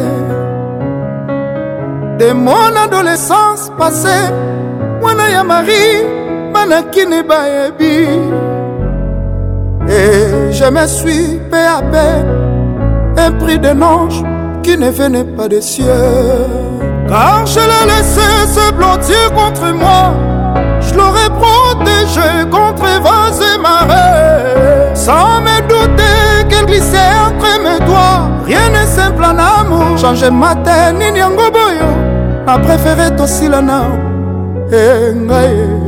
De 2.18 2.32
mon 2.32 2.70
adolescence 2.84 3.70
passée, 3.78 4.26
moi, 5.00 5.12
Marie. 5.46 6.19
bana 6.60 6.66
na 6.76 6.82
kini 6.90 7.22
bayebi 7.22 8.08
et 9.88 10.52
je 10.52 10.64
me 10.70 10.86
suis 10.86 11.38
paix 11.50 11.66
à 11.78 11.82
paix 11.82 12.24
un 13.16 13.32
prix 13.32 13.58
d'un 13.58 13.80
ange 13.82 14.22
qui 14.62 14.76
ne 14.76 14.90
venait 14.90 15.24
pas 15.24 15.48
des 15.48 15.60
cieux 15.62 16.44
car 17.08 17.44
je 17.46 17.60
l'ai 17.60 17.92
laissé 17.92 18.28
se 18.54 18.72
blottir 18.72 19.32
contre 19.34 19.72
moi 19.72 20.12
je 20.80 20.94
l'aurais 20.94 21.30
protégé 21.40 22.30
contre 22.50 22.86
vents 23.04 23.42
et 23.50 23.58
marées 23.58 24.94
sans 24.94 25.40
me 25.40 25.60
douter 25.66 26.48
qu'elle 26.48 26.66
glissait 26.66 27.14
entre 27.26 27.48
mes 27.64 27.84
doigts 27.86 28.30
rien 28.46 28.68
n'est 28.70 28.86
simple 28.86 29.24
en 29.24 29.36
amour 29.62 29.98
changer 29.98 30.30
ma 30.30 30.54
tête 30.56 30.94
nini 30.98 31.18
yango 31.20 31.50
boyo 31.50 31.88
na 32.46 32.58
préféré 32.58 33.14
tosilana 33.16 33.82
engaye 34.72 35.46
hey, 35.46 35.79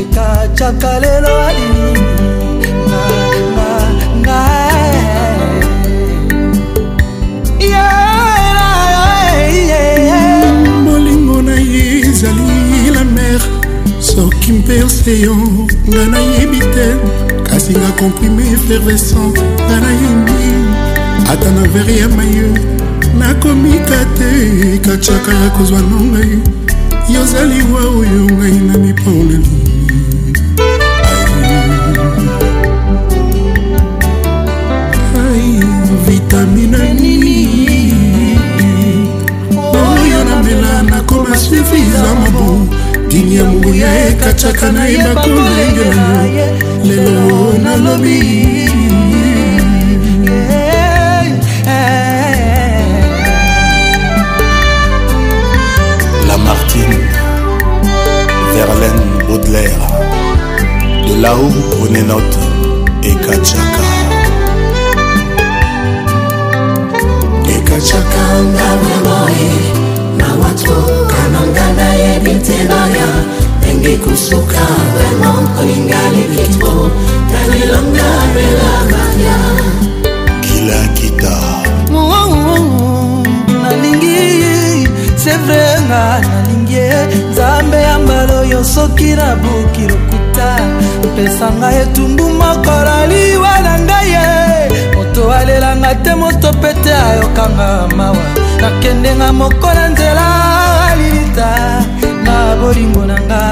ekacaka 0.01 0.91
lelo 1.03 1.33
alinga 1.49 1.80
soki 14.51 14.51
mpe 14.53 14.83
oseyo 14.83 15.33
nga 15.87 16.05
nayebi 16.11 16.59
te 16.59 16.87
kasi 17.49 17.71
nga 17.73 17.91
komprime 17.99 18.43
efervescente 18.53 19.41
nga 19.67 19.77
nayembi 19.79 20.39
ata 21.31 21.49
na 21.51 21.61
vere 21.73 21.95
ya 21.99 22.07
maye 22.09 22.45
nakomika 23.19 23.99
te 24.17 24.29
katiaka 24.85 25.31
ya 25.41 25.49
kozwa 25.55 25.79
nongai 25.89 26.35
yozaliwa 27.13 27.79
oyo 27.99 28.21
ngai 28.35 28.51
na 28.67 28.73
mipaolelo 28.77 29.53
vitamine 36.07 36.93
nini 36.93 37.39
oyo 39.73 40.23
namela 40.29 40.83
nakoma 40.83 41.37
suffisama 41.37 42.29
bon 42.35 42.70
tini 43.11 43.35
ya 43.35 43.43
mungu 43.43 43.73
ya 43.73 44.07
ekataka 44.09 44.71
nayeba 44.71 45.21
kolenge 45.23 45.85
nango 45.95 46.47
lelo 46.83 47.53
nalobi 47.63 48.19
lamartine 56.27 56.97
verlaine 58.53 59.03
baudelaire 59.27 59.87
de 61.07 61.13
là-haut 61.23 61.53
prenez 61.75 62.05
note 62.07 62.39
ekachaka 63.11 63.85
ekachaka 67.57 68.23
ndawemoe 68.47 69.49
na 70.17 70.27
watu 70.41 71.00
tebaya 72.41 73.07
ndenge 73.57 73.97
kosuka 73.97 74.63
vraimen 74.95 75.47
kolingani 75.55 76.23
kitoko 76.35 76.89
talelonga 77.31 78.09
belabaya 78.35 79.37
kilakita 80.41 81.35
nalingi 83.61 84.17
sevre 85.15 85.81
nga 85.87 86.19
nalingi 86.21 86.81
nzambe 87.31 87.77
ya 87.81 87.95
mbala 87.99 88.33
oyo 88.39 88.63
soki 88.63 89.09
nabuki 89.19 89.85
lokuta 89.89 90.49
mpesa 91.13 91.47
ngai 91.57 91.77
etumbu 91.83 92.25
moko 92.39 92.75
naliwa 92.85 93.53
na 93.65 93.73
ngai 93.85 94.09
ye 94.17 94.25
moto 94.95 95.31
alelanga 95.31 95.91
te 96.03 96.11
moto 96.15 96.49
pete 96.61 96.93
ayokanga 96.93 97.87
mawa 97.97 98.25
nakendenga 98.61 99.33
moko 99.33 99.69
na 99.75 99.83
nzela 99.89 100.25
alilita 100.91 101.51
ya 102.51 102.57
bolingo 102.59 103.01
na 103.07 103.15
nga 103.27 103.43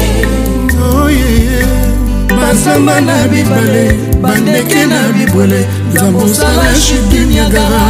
bazamba 2.39 3.01
na 3.01 3.27
bibale 3.27 3.97
bandeke 4.21 4.85
na 4.85 5.01
bibwele 5.15 5.65
nzambe 5.93 6.23
osala 6.23 6.63
chuduniagara 6.75 7.83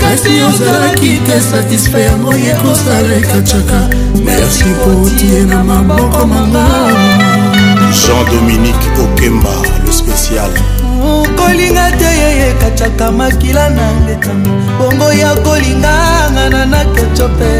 kasi 0.00 0.30
ozalaki 0.48 1.10
te 1.26 1.40
satisfaire 1.50 2.16
moye 2.22 2.54
kosala 2.62 3.08
ekacaka 3.20 3.78
merci 4.24 4.64
po 4.84 4.90
otie 5.06 5.44
na 5.46 5.64
maboko 5.64 6.26
mama 6.26 6.64
jean-dominique 8.00 8.88
okemba 9.02 9.54
le 9.86 9.92
spécial 9.92 10.50
kolinga 11.46 11.90
te 11.98 12.04
yeye 12.20 12.52
kacaka 12.60 13.12
makila 13.12 13.68
na 13.70 13.86
ngetami 14.04 14.50
bongo 14.78 15.08
ya 15.22 15.30
kolinganga 15.46 16.44
na 16.52 16.60
nakeco 16.72 17.26
mpe 17.34 17.50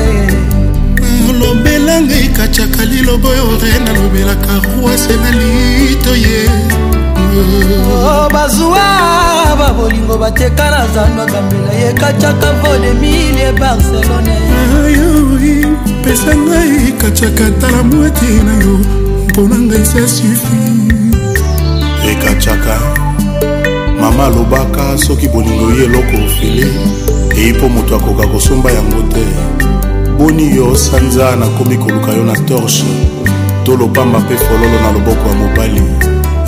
lobela 1.39 1.94
ngai 2.06 2.28
kacaka 2.39 2.82
liloba 2.90 3.28
oyo 3.32 3.47
re 3.62 3.73
nalobelaka 3.84 4.52
rwase 4.65 5.15
na 5.23 5.31
lito 5.39 6.12
ye 6.24 6.39
oh, 7.92 8.28
bazwa 8.34 8.84
babolingo 9.58 10.15
bateka 10.23 10.66
na 10.74 10.82
zando 10.94 11.23
akambela 11.23 11.73
ye 11.82 11.89
kacaka 12.00 12.48
vodemilie 12.60 13.50
barcelone 13.60 14.36
pesa 16.05 16.32
ngai 16.36 16.92
kacaka 17.00 17.47
tala 17.60 17.81
mwati 17.90 18.31
na 18.47 18.55
yo 18.65 18.74
mpona 19.28 19.56
ngai 19.66 19.84
se 19.90 20.02
sufi 20.16 20.60
ekacaka 22.10 23.06
mama 24.09 24.25
alobaka 24.26 24.99
soki 24.99 25.28
bolingo 25.28 25.67
ye 25.76 25.85
eloko 25.86 26.17
ofele 26.26 26.67
eyi 27.41 27.52
mpo 27.52 27.67
moto 27.68 27.97
akoka 27.97 28.26
kosomba 28.26 28.68
yango 28.70 29.01
te 29.12 29.25
boni 30.18 30.47
yo 30.57 30.76
sanza 30.76 31.36
nakomi 31.36 31.76
koluka 31.83 32.10
yo 32.18 32.25
na 32.25 32.36
torshe 32.49 32.86
to 33.65 33.76
lopamba 33.76 34.18
mpe 34.18 34.36
fololo 34.44 34.78
na 34.85 34.91
loboko 34.94 35.26
ya 35.28 35.35
mobali 35.43 35.83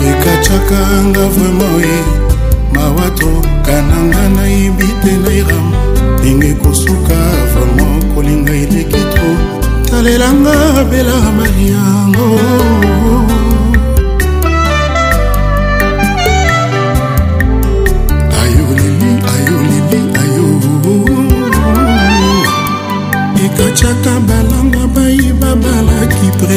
ekataka 0.09 0.79
nga 1.07 1.23
vraimen 1.35 1.73
ye 1.83 1.95
mawa 2.75 3.07
tokananga 3.19 4.23
nayebi 4.35 4.87
te 5.03 5.11
nairam 5.23 5.67
ndenge 6.19 6.53
kosuka 6.63 7.17
vraimen 7.53 7.99
kolinga 8.15 8.53
eleki 8.63 9.03
to 9.15 9.27
talelanga 9.89 10.55
bela 10.91 11.15
maliango 11.37 12.27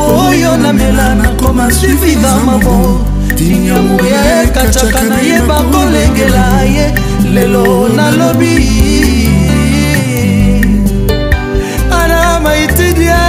yango 0.02 0.28
oyo 0.28 0.56
namela 0.56 1.14
nakoma 1.14 1.70
suivida 1.70 2.36
mabo 2.46 3.04
tinyango 3.36 4.04
ya 4.06 4.44
ekacaka 4.44 5.02
nayeba 5.02 5.62
kolengela 5.62 6.62
ye 6.62 6.94
lelo 7.34 7.88
nalobi 7.88 8.56
ana 11.90 12.40
maitidia 12.40 13.20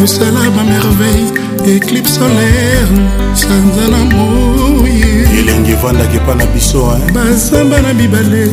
yosala 0.00 0.40
bamerveille 0.56 1.32
éclipe 1.76 2.08
solaire 2.08 2.98
sanza 3.34 3.84
na 3.92 4.04
moi 4.14 5.00
elenge 5.38 5.72
evandaki 5.76 6.16
epa 6.16 6.34
na 6.34 6.46
biso 6.46 6.96
bazamba 7.14 7.80
na 7.84 7.92
mibale 7.94 8.48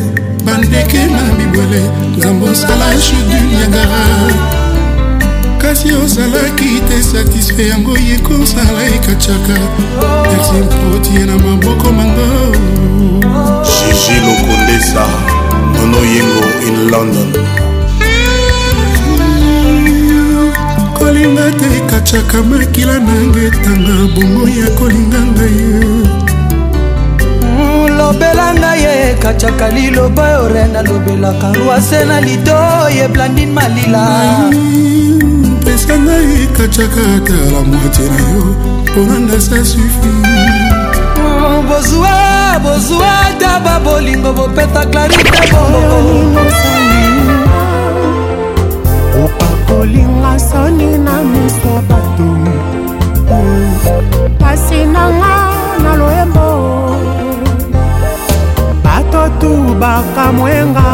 bandeke 0.50 1.00
na 1.14 1.22
bibwele 1.36 1.80
nzambe 2.16 2.44
osala 2.52 2.88
chudu 3.04 3.36
niagara 3.50 4.04
kasi 5.62 5.88
ozalaki 6.02 6.70
te 6.88 6.96
satisfe 7.10 7.62
yango 7.72 7.94
ye 8.06 8.16
kosala 8.28 8.80
ekacaka 8.96 9.56
merci 10.28 10.54
mpotie 10.66 11.22
na 11.28 11.36
maboko 11.44 11.88
mango 11.96 12.30
jiji 13.66 14.16
lokondesa 14.26 15.04
nono 15.74 15.98
yengo 16.12 16.42
in 16.68 16.76
london 16.92 17.30
kolinga 20.98 21.46
te 21.58 21.66
ekacaka 21.80 22.38
makila 22.50 22.96
nanga 23.06 23.40
etanga 23.48 23.96
bongo 24.14 24.44
ya 24.58 24.68
kolinga 24.78 25.20
ngai 25.26 26.29
lobela 28.10 28.46
ngai 28.60 28.78
ye 28.84 28.96
katiaka 29.22 29.66
liloba 29.76 30.26
oyo 30.38 30.46
re 30.54 30.64
nalobelaka 30.74 31.48
rwase 31.58 32.00
na 32.10 32.16
lido 32.26 32.58
ye 32.96 33.04
blandine 33.12 33.52
malila 33.56 34.04
pesa 35.64 35.94
ngai 35.98 36.46
katiaka 36.56 37.04
tala 37.26 37.60
mwate 37.68 38.04
na 38.12 38.18
yo 38.32 38.44
mponanga 38.86 39.38
sa 39.46 39.58
sufi 39.70 40.10
oh, 41.24 41.58
bozwa 41.68 42.14
bozwa 42.64 43.12
taba 43.40 43.74
bolingo 43.84 44.30
bopeta 44.38 44.82
klarite 44.90 45.40
opakolinga 49.22 50.32
soni 50.48 50.88
na 51.04 51.14
miso 51.30 51.72
bato 51.88 52.28
pasi 54.40 54.80
nanga 54.94 55.29
bakamwenga 59.80 60.88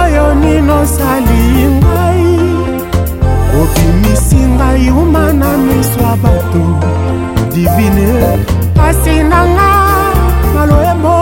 oyo 0.00 0.26
ninosali 0.40 1.42
ngai 1.78 2.28
obimisi 3.60 4.36
ngai 4.56 4.86
uma 5.00 5.24
na 5.40 5.50
miso 5.64 5.98
ya 6.06 6.14
bato 6.22 6.64
divine 7.52 8.08
kasi 8.78 9.14
nanga 9.30 9.72
maloyebo 10.54 11.18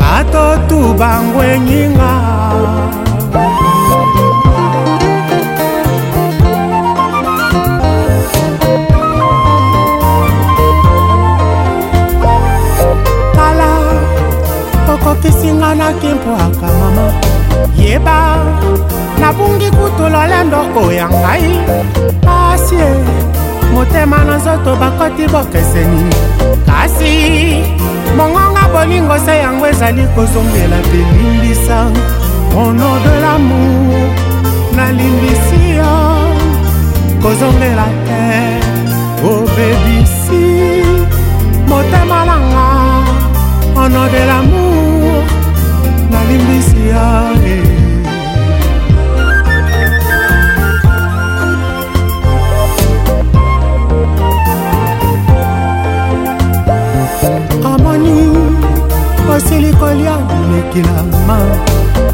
bato 0.00 0.44
tu 0.68 0.78
bangwenyinga 1.00 2.12
otisinga 15.18 15.74
nakimpwaka 15.74 16.66
mama 16.80 17.12
yeba 17.76 18.46
nabungi 19.20 19.70
kutu 19.70 20.02
lolendo 20.12 20.58
oya 20.86 21.08
ngai 21.08 21.58
pasie 22.24 22.86
motema 23.74 24.18
na 24.24 24.36
nzoto 24.36 24.72
bakoti 24.80 25.24
bokeseni 25.32 26.02
kasi 26.66 27.10
mongonga 28.16 28.64
bolingo 28.72 29.18
se 29.26 29.36
yango 29.38 29.66
ezali 29.66 30.04
kozongela 30.14 30.76
mpe 30.86 30.98
limbisa 31.10 31.86
ono 32.64 32.90
de 33.04 33.14
lamour 33.20 34.08
nalimbisi 34.76 35.60
yo 35.78 35.92
kozongela 37.22 37.86
te 38.06 38.20
obebisi 39.26 40.44
motema 41.68 42.18
nanga 42.28 42.66
ono 43.84 44.08
de 44.08 44.24
lamour 44.24 44.67
nalimbisi 46.10 46.88
yae 46.88 47.62
amoni 57.64 58.36
osili 59.36 59.72
kolia 59.72 60.16
bilekila 60.18 61.02
ma 61.26 61.38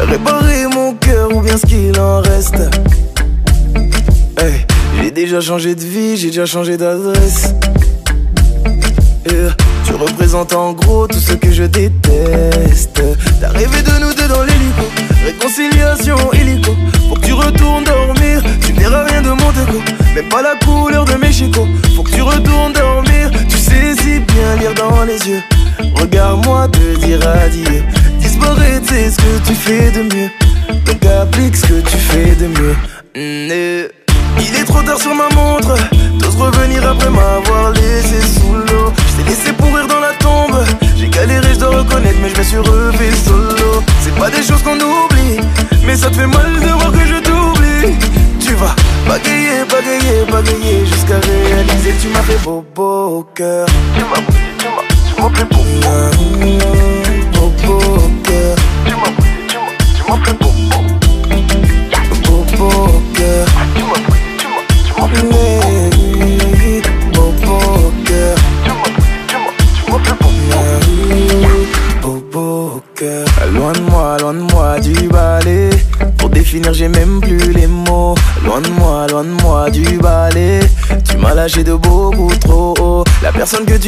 Réparer 0.00 0.66
mon 0.72 0.94
cœur 0.94 1.34
ou 1.34 1.42
bien 1.42 1.56
ce 1.58 1.66
qu'il 1.66 1.98
en 2.00 2.22
reste 2.22 2.56
J'ai 5.00 5.10
déjà 5.10 5.40
changé 5.40 5.74
de 5.74 5.80
vie, 5.82 6.16
j'ai 6.16 6.28
déjà 6.28 6.46
changé 6.46 6.76
d'adresse 6.76 7.52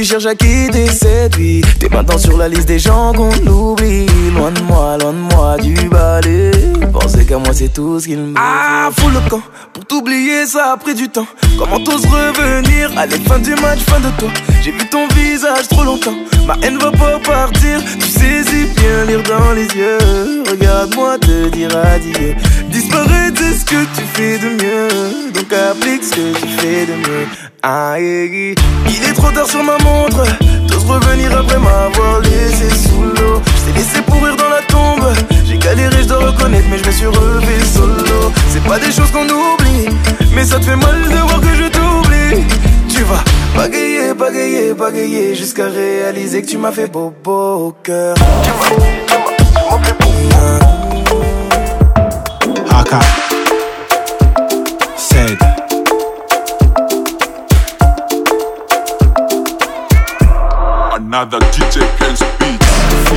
cherche 0.09 0.25
à 0.27 0.35
quitter 0.35 0.87
cette 0.87 1.37
T'es 1.79 1.89
maintenant 1.91 2.17
sur 2.17 2.39
la 2.39 2.49
liste 2.49 2.67
des 2.67 2.79
gens 2.79 3.13
qu'on 3.13 3.31
oublie. 3.47 4.07
Loin 4.35 4.51
de 4.53 4.63
moi, 4.63 4.97
loin 4.99 5.13
de 5.13 5.35
moi 5.35 5.57
du 5.59 5.75
balai. 5.91 6.51
Pensez 6.95 7.27
qu'à 7.27 7.37
moi, 7.37 7.53
c'est 7.53 7.71
tout 7.75 8.01
ce 8.01 8.07
qu'il 8.07 8.19
me. 8.19 8.35
Ah, 8.39 8.89
fous 8.97 9.11
le 9.11 9.21
camp. 9.29 9.43
Pour 9.75 9.85
t'oublier, 9.85 10.47
ça 10.47 10.73
a 10.73 10.77
pris 10.79 10.95
du 10.95 11.09
temps. 11.11 11.27
Comment 11.59 11.79
t'oses 11.81 12.07
revenir 12.07 12.91
à 12.97 13.05
la 13.07 13.17
fin 13.19 13.39
du 13.39 13.55
match, 13.57 13.81
fin 13.81 14.01
de 14.01 14.09
toi. 14.19 14.29
J'ai 14.65 14.71
vu 14.71 14.89
ton 14.91 15.07
visage 15.09 15.69
trop 15.69 15.85
longtemps. 15.85 16.15
Ma 16.47 16.55
haine 16.67 16.79
va 16.79 16.91
pas 16.91 17.19
partir. 17.19 17.79
Tu 17.99 18.09
saisis 18.09 18.69
bien 18.77 19.05
lire 19.09 19.23
dans 19.25 19.53
les 19.53 19.67
yeux. 19.77 19.99
Regarde-moi 20.51 21.19
te 21.19 21.49
dire 21.51 21.71
adieu. 21.77 22.35
Disparaître, 22.71 23.29
de 23.35 23.53
ce 23.59 23.65
que 23.67 23.83
tu 23.95 24.03
fais 24.15 24.39
de 24.39 24.63
mieux. 24.63 25.33
Donc 25.35 25.53
applique 25.53 26.03
ce 26.03 26.13
que 26.13 26.41
tu 26.41 26.49
fais 26.57 26.87
de 26.87 26.93
mieux. 26.95 27.27
Il 28.01 28.55
est 28.87 29.13
trop 29.13 29.31
tard 29.31 29.47
sur 29.47 29.63
ma 29.63 29.77
montre, 29.85 30.23
t'oses 30.67 30.85
revenir 30.87 31.37
après 31.39 31.59
m'avoir 31.59 32.21
laissé 32.21 32.71
sous 32.89 33.03
l'eau. 33.03 33.43
Je 33.67 33.75
laissé 33.75 34.01
pourrir 34.07 34.35
dans 34.37 34.49
la 34.49 34.63
tombe, 34.69 35.13
j'ai 35.45 35.59
galéré, 35.59 35.97
je 36.01 36.09
dois 36.09 36.29
reconnaître, 36.31 36.65
mais 36.71 36.79
je 36.83 36.87
me 36.87 36.91
suis 36.91 37.05
relevé 37.07 37.61
solo. 37.75 38.33
C'est 38.51 38.65
pas 38.65 38.79
des 38.79 38.91
choses 38.91 39.11
qu'on 39.13 39.27
oublie, 39.29 39.89
mais 40.35 40.47
ça 40.47 40.59
te 40.59 40.65
fait 40.65 40.77
mal 40.77 40.99
de 41.11 41.17
voir 41.29 41.41
que 41.43 41.55
je 41.55 41.69
t'oublie. 41.69 42.47
Tu 42.89 43.03
vas 43.03 43.23
bagayer, 43.55 44.15
bagayer, 44.15 44.73
bagayer, 44.73 45.35
jusqu'à 45.35 45.67
réaliser 45.69 46.41
que 46.41 46.47
tu 46.47 46.57
m'as 46.57 46.73
fait 46.73 46.91
beau, 46.91 47.13
beau 47.23 47.75
cœur. 47.85 48.15
Tu 48.15 48.51
vas... 48.81 48.98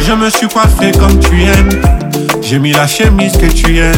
Je 0.03 0.13
me 0.13 0.27
suis 0.31 0.47
coiffé 0.47 0.91
comme 0.99 1.19
tu 1.19 1.43
aimes. 1.43 1.69
J'ai 2.41 2.57
mis 2.57 2.71
la 2.71 2.87
chemise 2.87 3.33
que 3.37 3.45
tu 3.45 3.77
aimes. 3.77 3.93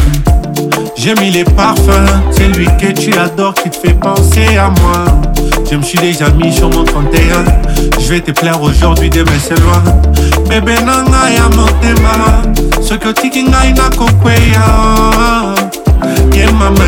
J'ai 0.94 1.14
mis 1.14 1.30
les 1.30 1.44
parfums. 1.44 2.10
C'est 2.30 2.48
lui 2.48 2.66
que 2.78 2.88
tu 2.92 3.16
adores 3.18 3.54
qui 3.54 3.70
te 3.70 3.76
fait 3.76 3.94
penser 3.94 4.58
à 4.58 4.68
moi. 4.82 5.06
Je 5.70 5.76
me 5.76 5.82
suis 5.82 5.96
déjà 5.98 6.28
mis 6.30 6.52
sur 6.52 6.68
mon 6.68 6.84
31. 6.84 7.18
Je 7.98 8.08
vais 8.12 8.20
te 8.20 8.32
plaire 8.32 8.60
aujourd'hui, 8.60 9.08
demain 9.08 9.30
c'est 9.42 9.58
loin. 9.60 9.82
Bébé 10.50 10.74
nanga 10.82 11.30
ya 11.34 11.48
motema. 11.48 12.42
que 12.98 13.08
tu 13.22 13.28
ngai 13.44 13.72
na 13.72 13.88
mama 16.52 16.84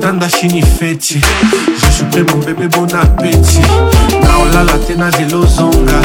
kitanda 0.00 0.28
shini 0.30 0.62
feti 0.62 1.20
jusupe 1.84 2.22
mobebe 2.32 2.68
bon 2.68 2.88
apeti 2.94 3.60
naolala 4.22 4.72
te 4.86 4.94
na 4.94 5.10
lelo 5.10 5.46
zonga 5.46 5.98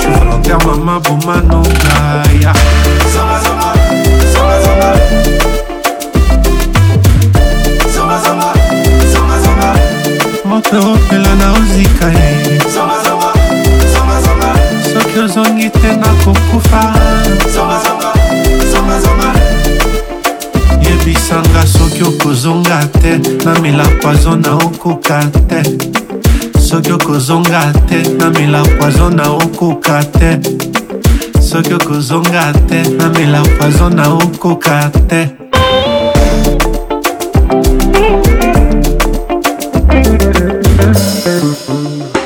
je 0.00 0.08
volontaire 0.18 0.64
mama 0.66 1.00
bomanonga 1.00 2.24
ya 2.40 2.40
yeah. 2.40 3.51
namela 23.44 23.82
poizo 24.00 24.36
na 24.36 24.54
okoka 24.54 25.18
te 25.48 25.62
soki 26.60 26.92
okozonga 26.92 27.72
te 27.88 28.02
namela 28.16 28.62
poizo 28.78 29.10
na 29.10 29.24
okoka 29.32 30.00
te 30.04 30.30
soki 31.40 31.74
okozonga 31.74 32.52
te 32.68 32.82
namela 32.90 33.42
poizo 33.58 33.90
na 33.90 34.04
okoka 34.14 34.90
te 35.08 35.30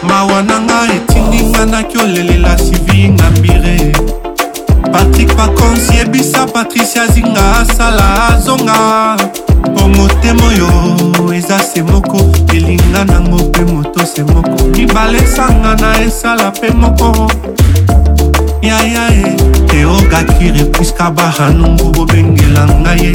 mawa 0.02 0.42
na 0.42 0.58
nga 0.58 0.80
etindinga 0.96 1.66
naki 1.66 1.96
olelela 1.98 2.58
sivi 2.58 3.08
ngambire 3.08 3.92
patrik 4.92 5.34
pakonsi 5.36 5.96
yebisa 5.96 6.46
patricia 6.46 7.06
zinga 7.08 7.44
asala 7.60 8.06
azonga 8.34 9.25
se 14.16 14.24
moko 14.24 14.68
libala 14.74 15.18
esanga 15.18 15.74
na 15.76 16.00
esala 16.02 16.50
mpe 16.50 16.70
moko 16.70 17.30
yaya 18.62 19.04
e 19.12 19.36
teogakire 19.68 20.64
puiska 20.64 21.10
bahanungu 21.10 21.90
bobengela 21.92 22.64
ngai 22.66 23.00
ye 23.00 23.12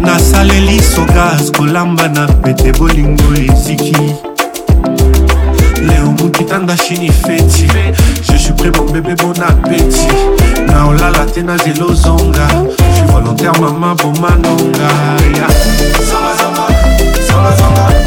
nasaleli 0.00 0.80
sogas 0.94 1.52
kolambana 1.52 2.26
pete 2.42 2.72
bolingo 2.78 3.24
eziki 3.46 3.96
leo 5.88 6.06
mokitanda 6.18 6.76
shini 6.76 7.10
feti 7.12 7.66
je 8.26 8.36
suis 8.38 8.54
prêt 8.56 8.72
mon 8.78 8.90
bébé 8.92 9.14
bon 9.22 9.36
appétit 9.42 10.16
na 10.66 10.86
olala 10.88 11.26
te 11.34 11.42
na 11.42 11.58
zelo 11.58 11.92
zonga 11.94 12.46
je 12.54 12.96
suis 12.96 13.06
volontaire 13.12 13.52
mama 13.60 13.94
bomanonga 13.94 14.88
yeah. 15.36 15.52
zonga, 16.06 16.36
zonga, 16.38 17.16
zonga, 17.28 17.56
zonga. 17.58 18.05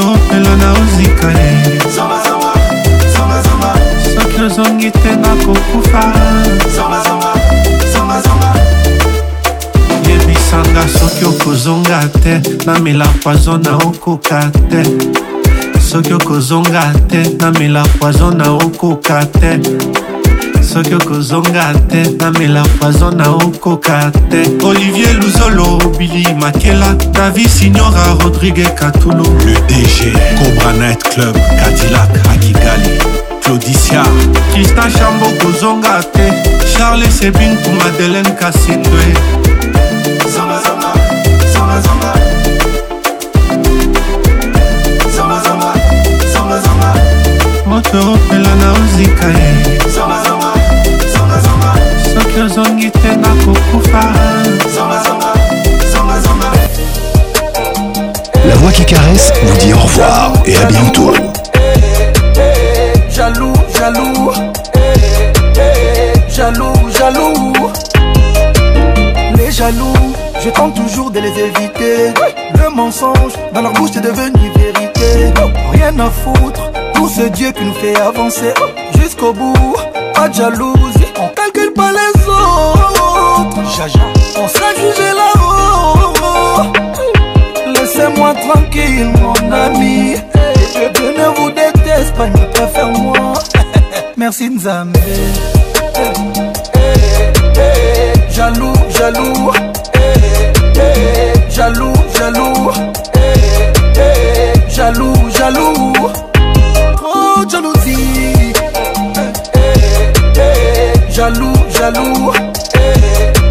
opelo 0.00 0.56
na 0.56 0.72
ozikale 0.72 1.78
soki 4.14 4.42
ozongi 4.42 4.90
te 4.90 5.16
nakokufa 5.16 6.12
yebisanga 10.08 10.82
soki 10.98 11.24
okozonga 11.24 12.08
te 12.22 12.40
namela 12.66 13.06
poizo 13.22 13.58
na 13.58 13.76
okoka 13.76 14.40
te 14.70 14.82
soki 15.80 16.12
okozonga 16.12 16.92
te 17.08 17.22
namela 17.40 17.82
poizo 17.98 18.30
na 18.30 18.52
okoka 18.54 19.24
te 19.26 19.60
soki 20.72 20.94
okozonga 20.94 21.72
te 21.90 22.02
namela 22.20 22.64
fazo 22.80 23.10
na 23.10 23.26
okoka 23.30 24.10
te 24.30 24.42
olivier 24.66 25.20
luzolo 25.22 25.66
bili 25.98 26.24
makela 26.40 26.94
davi 27.12 27.46
signora 27.48 28.04
rodrigue 28.20 28.64
katulu 28.78 29.26
le 29.46 29.52
dg 29.52 30.18
cobra 30.38 30.72
night 30.86 31.02
club 31.14 31.36
cadillac 31.58 32.10
akigali 32.34 32.90
claudicia 33.42 34.02
kristan 34.54 34.90
chambo 34.96 35.26
kozonga 35.40 36.02
te 36.14 36.26
charles 36.76 37.18
sebinku 37.18 37.70
madeleine 37.84 38.30
kasindwe 38.40 39.04
zanga, 40.34 40.58
zanga, 40.64 40.88
zanga, 41.54 41.80
zanga. 41.86 42.12
moto 47.66 48.12
opela 48.12 48.54
na 48.56 48.72
ozika 48.72 49.26
ye 49.38 49.72
La 58.44 58.54
voix 58.56 58.70
qui 58.72 58.84
caresse 58.84 59.32
vous 59.42 59.58
dit 59.58 59.72
au 59.72 59.78
revoir 59.78 60.32
et 60.44 60.56
à 60.56 60.64
bientôt. 60.64 61.12
Eh, 61.54 61.58
eh, 61.58 62.44
eh, 62.46 63.10
jaloux, 63.10 63.52
jaloux, 63.78 64.30
jaloux, 66.28 66.88
jaloux. 66.90 67.52
Les 69.36 69.50
jaloux, 69.50 69.92
je 70.44 70.50
tente 70.50 70.74
toujours 70.74 71.10
de 71.10 71.20
les 71.20 71.28
éviter. 71.30 72.12
Le 72.62 72.68
mensonge 72.74 73.32
dans 73.54 73.62
leur 73.62 73.72
bouche 73.72 73.90
est 73.96 74.00
devenu 74.00 74.50
vérité. 74.56 75.32
Rien 75.72 75.94
à 75.98 76.10
foutre 76.10 76.70
pour 76.94 77.08
ce 77.08 77.22
Dieu 77.28 77.52
qui 77.52 77.64
nous 77.64 77.74
fait 77.74 77.98
avancer 78.00 78.52
jusqu'au 79.00 79.32
bout. 79.32 79.76
Pas 80.14 80.28
de 80.28 80.34
jaloux 80.34 80.74
on 83.84 84.46
s'est 84.46 84.76
jugé 84.76 85.10
là-haut. 85.12 86.72
Laissez-moi 87.66 88.32
tranquille, 88.34 89.10
mon 89.20 89.52
ami. 89.52 90.14
Je 90.76 91.18
ne 91.18 91.34
vous 91.36 91.50
déteste 91.50 92.14
pas, 92.16 92.28
pas 92.28 92.44
préfère 92.54 92.90
moi. 92.90 93.32
Merci 94.16 94.50
Nzambe. 94.50 94.94
Jaloux, 98.30 98.72
jaloux. 98.96 99.50
Jaloux, 101.50 101.52
jaloux. 101.52 101.92
Jaloux, 104.68 105.14
jaloux. 105.36 105.92
Trop 106.96 107.12
oh, 107.12 107.48
jalousie. 107.50 108.52
Jaloux, 111.10 111.52
jaloux. 111.76 112.32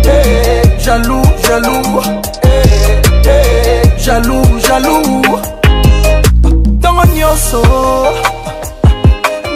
eh, 0.05 0.61
jaloux, 0.80 1.21
jaloux, 1.47 2.01
eh, 2.43 3.01
eh, 3.27 3.81
jaloux, 3.99 4.41
jaloux. 4.67 5.21
Tongo 6.81 7.03
nyonso, 7.13 7.61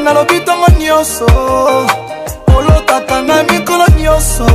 nalobi 0.04 0.40
tongo 0.46 0.68
nyonso, 0.80 1.26
olotaka 2.58 3.22
nga 3.24 3.44
mikolo 3.44 3.86
nyonso. 4.00 4.46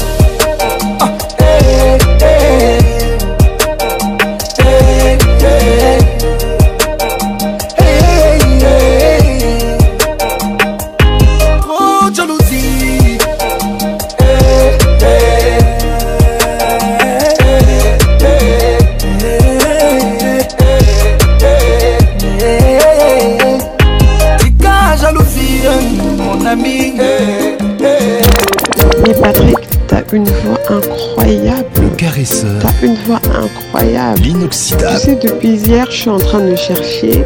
incroyable. 33.14 34.18
L'inoxydable. 34.22 34.96
Tu 35.00 35.00
sais, 35.00 35.16
depuis 35.22 35.56
hier, 35.58 35.86
je 35.90 35.96
suis 35.96 36.10
en 36.10 36.18
train 36.20 36.40
de 36.40 36.56
chercher 36.56 37.24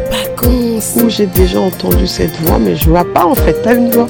où 0.96 1.08
j'ai 1.08 1.26
déjà 1.26 1.60
entendu 1.60 2.06
cette 2.08 2.34
voix, 2.42 2.58
mais 2.58 2.74
je 2.76 2.88
vois 2.88 3.06
pas 3.14 3.24
en 3.24 3.34
fait. 3.36 3.56
T'as 3.62 3.74
une 3.74 3.90
voix 3.92 4.08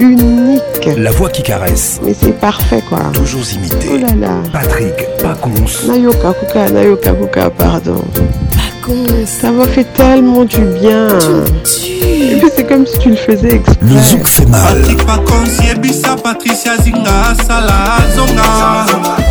unique. 0.00 0.62
La 0.96 1.10
voix 1.10 1.28
qui 1.28 1.42
caresse. 1.42 2.00
Mais 2.02 2.14
c'est 2.18 2.32
parfait 2.32 2.82
quoi. 2.88 3.00
Toujours 3.12 3.42
imité. 3.54 3.90
Oh 3.94 3.98
là 3.98 4.26
là. 4.28 4.34
Patrick 4.52 4.94
Pacons. 5.22 5.86
Nayoka 5.92 6.32
Kuka, 6.32 6.70
Nayoka 6.70 7.12
Kuka, 7.12 7.50
pardon. 7.50 8.02
Pacons. 8.14 9.26
Ça 9.26 9.50
m'a 9.50 9.66
fait 9.66 9.86
tellement 9.94 10.44
du 10.44 10.60
bien. 10.80 11.08
c'est 11.64 12.66
comme 12.66 12.86
si 12.86 12.98
tu 12.98 13.10
le 13.10 13.16
faisais 13.16 13.56
exprès. 13.56 13.74
Le 13.82 14.00
zouk 14.00 14.26
fait 14.26 14.46
mal. 14.46 14.80
Patrick 14.82 15.02
Patricia 16.22 16.76
Zinga, 16.78 17.34
Sala, 17.46 17.98
Zonga. 18.16 19.25